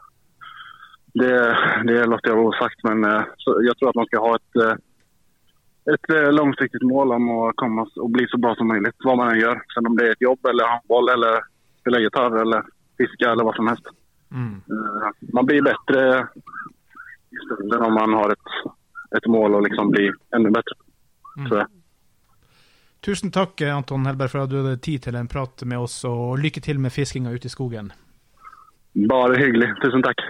[1.13, 2.83] det, det låter jag vara osagt.
[2.83, 4.75] Men eh, så jag tror att man ska ha ett, eh,
[5.93, 9.39] ett långsiktigt mål om att komma och bli så bra som möjligt, vad man än
[9.39, 9.61] gör.
[9.73, 11.39] Sen om det är ett jobb eller handboll eller
[11.79, 12.63] spela gitarr eller
[12.97, 13.85] fiska eller vad som helst.
[14.71, 16.27] Eh, Man blir bättre
[17.31, 18.73] i stunden om man har ett,
[19.17, 20.75] ett mål och liksom blir ännu bättre.
[21.47, 21.67] Tror jag.
[23.01, 26.37] Tusen takk, Anton Helberg, for at du hadde tid til en prat med oss, og
[26.37, 27.89] lykke til med fiskinga ute i skogen.
[29.09, 29.71] Bare hyggelig.
[29.81, 30.21] Tusen tack.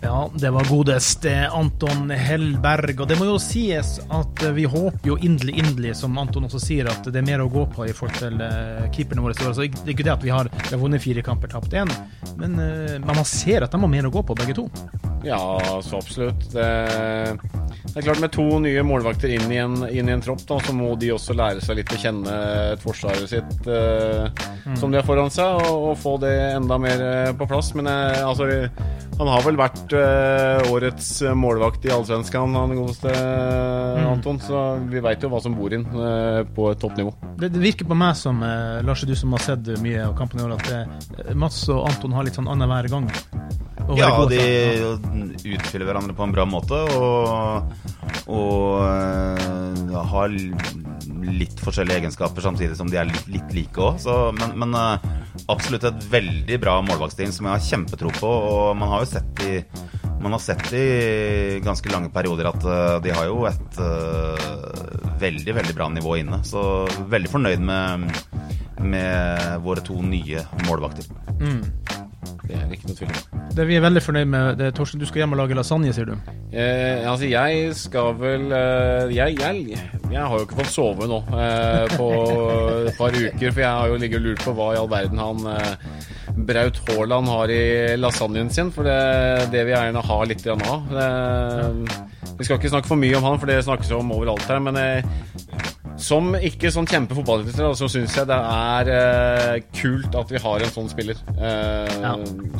[0.00, 3.00] Ja, det var godeste Anton Hellberg.
[3.00, 6.90] Og det må jo sies at vi håper jo inderlig, inderlig, som Anton også sier,
[6.90, 9.34] at det er mer å gå på i forhold til uh, keeperne våre.
[9.34, 12.38] Så det er ikke det at vi har, vi vunnet fire kamper, tapt én, uh,
[12.38, 14.68] men man ser at de har mer å gå på, begge to.
[15.26, 16.44] Ja, så absolutt.
[16.52, 16.66] Det,
[17.88, 20.60] det er klart Med to nye målvakter inn i en, inn i en tropp, da,
[20.62, 22.36] så må de også lære seg litt å kjenne
[22.74, 24.28] et forsvaret sitt eh,
[24.78, 27.72] som de har foran seg, og, og få det enda mer eh, på plass.
[27.78, 28.46] Men eh, altså,
[29.18, 33.14] han har vel vært eh, årets målvakt i Allsvenskan, han godeste
[34.06, 34.38] Anton.
[34.44, 34.62] Så
[34.92, 37.14] vi veit jo hva som bor inn eh, på et toppnivå.
[37.40, 40.42] Det, det virker på meg som, eh, Lars, du som har sett mye av kampen
[40.42, 43.10] i år, at eh, Mats og Anton har litt sånn annenhver gang.
[43.96, 44.38] Ja, de.
[45.44, 46.78] Utfyller hverandre på en bra måte.
[46.96, 47.72] Og,
[48.32, 50.34] og uh, har
[51.28, 54.08] litt forskjellige egenskaper, samtidig som de er litt, litt like òg.
[54.38, 54.96] Men, men uh,
[55.52, 58.32] absolutt et veldig bra målvaktsteam som jeg har kjempetro på.
[58.52, 59.60] Og man har jo sett i
[60.28, 63.78] har sett i ganske lange perioder at uh, de har jo et
[65.18, 66.42] veldig, veldig bra nivå inne.
[66.46, 66.62] Så
[67.10, 68.10] veldig fornøyd med,
[68.82, 71.10] med våre to nye målvakter.
[72.48, 73.46] Det er ikke noe tvil om.
[73.58, 76.08] Det vi er veldig fornøyd med, det Torsten, du skal hjem og lage lasagne, sier
[76.08, 76.14] du?
[76.48, 81.18] Eh, altså, jeg skal vel eh, jeg, jeg, jeg har jo ikke fått sove nå
[81.28, 82.08] eh, på
[82.88, 85.20] et par uker, for jeg har jo ligget og lurt på hva i all verden
[85.20, 86.06] han eh,
[86.48, 87.62] Braut Haaland har i
[87.98, 88.98] lasagnen sin, for det,
[89.52, 90.94] det vil jeg gjerne ha litt av.
[91.04, 91.98] Eh,
[92.38, 94.78] vi skal ikke snakke for mye om han, for det snakkes om overalt her, men
[94.80, 95.18] eh,
[95.98, 100.72] som ikke sånn kjempefotballinteressert, så syns jeg det er eh, kult at vi har en
[100.74, 102.12] sånn spiller eh, Ja.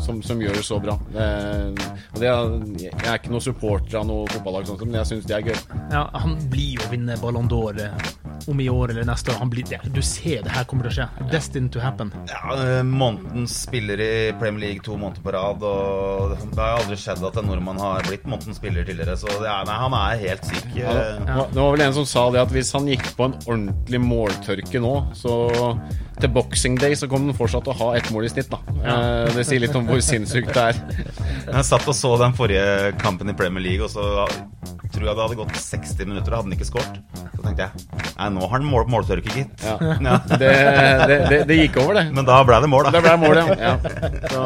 [0.05, 0.97] som, som gjør det så bra.
[1.14, 1.70] Eh,
[2.14, 5.28] og det er, jeg er ikke noen supporter av noe fotballag, sånt, men jeg syns
[5.30, 5.61] det er gøy.
[5.95, 8.09] Ja, han blir jo å vinne Ballon d'Or eh,
[8.51, 9.39] om i år eller neste år.
[9.43, 11.28] Han blir, det, du ser det her kommer til å skje.
[11.32, 12.11] Destined to happen.
[12.30, 14.11] Ja, eh, Månedens spiller i
[14.41, 15.62] Premier League to måneder på rad.
[15.68, 19.14] Og det har aldri skjedd at en nordmann har blitt månedens spiller tidligere.
[19.20, 20.68] Så det er, nei, han er helt syk.
[20.78, 20.97] Ja,
[21.28, 21.45] Ja.
[21.53, 24.81] det var vel en som sa det at hvis han gikk på en ordentlig måltørke
[24.83, 25.35] nå, så
[26.18, 28.59] til Boxing Day så kommer den fortsatt til å ha ett mål i snitt, da.
[28.83, 30.81] Eh, det sier litt om hvor sinnssykt det er.
[31.49, 34.26] Jeg satt og så den forrige kampen i Premier League, og så
[34.89, 37.01] tror jeg det hadde gått 60 minutter, og hadde han ikke skåret.
[37.37, 39.66] Så tenkte jeg nei, nå har han mål, måltørke, gitt.
[39.66, 39.76] Ja.
[40.09, 40.16] Ja.
[40.31, 42.07] Det, det, det, det gikk over, det.
[42.16, 42.93] Men da ble det mål, da.
[42.97, 43.57] Det ble mål, ja.
[43.61, 43.74] ja.
[44.33, 44.43] Så,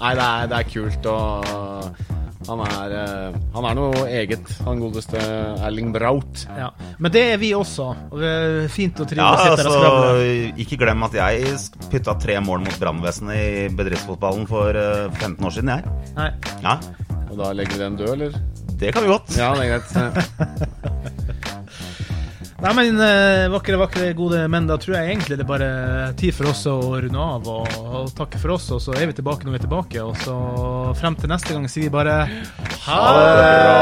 [0.00, 2.12] nei, det er, det er kult, og
[2.48, 5.20] han er, eh, han er noe eget, han godeste
[5.64, 6.44] Erling Braut.
[6.58, 6.70] Ja.
[6.98, 7.86] Men det er vi også.
[8.10, 10.10] Og det er fint å trive Ja, og sitte der og skravle.
[10.10, 11.56] altså, ikke glem at jeg
[11.92, 16.12] putta tre mål mot brannvesenet i bedriftsfotballen for eh, 15 år siden, jeg.
[16.18, 16.30] Nei.
[16.64, 16.78] Ja,
[17.30, 18.40] Og da legger vi den død, eller?
[18.78, 19.36] det kan vi godt.
[19.38, 21.14] Ja, det er greit.
[22.62, 25.70] Nei, men eh, vakre, vakre, gode menn, da tror jeg egentlig det er bare
[26.20, 29.18] tid for oss å runde av og, og takke for oss, og så er vi
[29.18, 30.06] tilbake når vi er tilbake.
[30.06, 30.36] Og så
[31.00, 32.20] frem til neste gang sier vi bare
[32.86, 33.74] Ha det bra!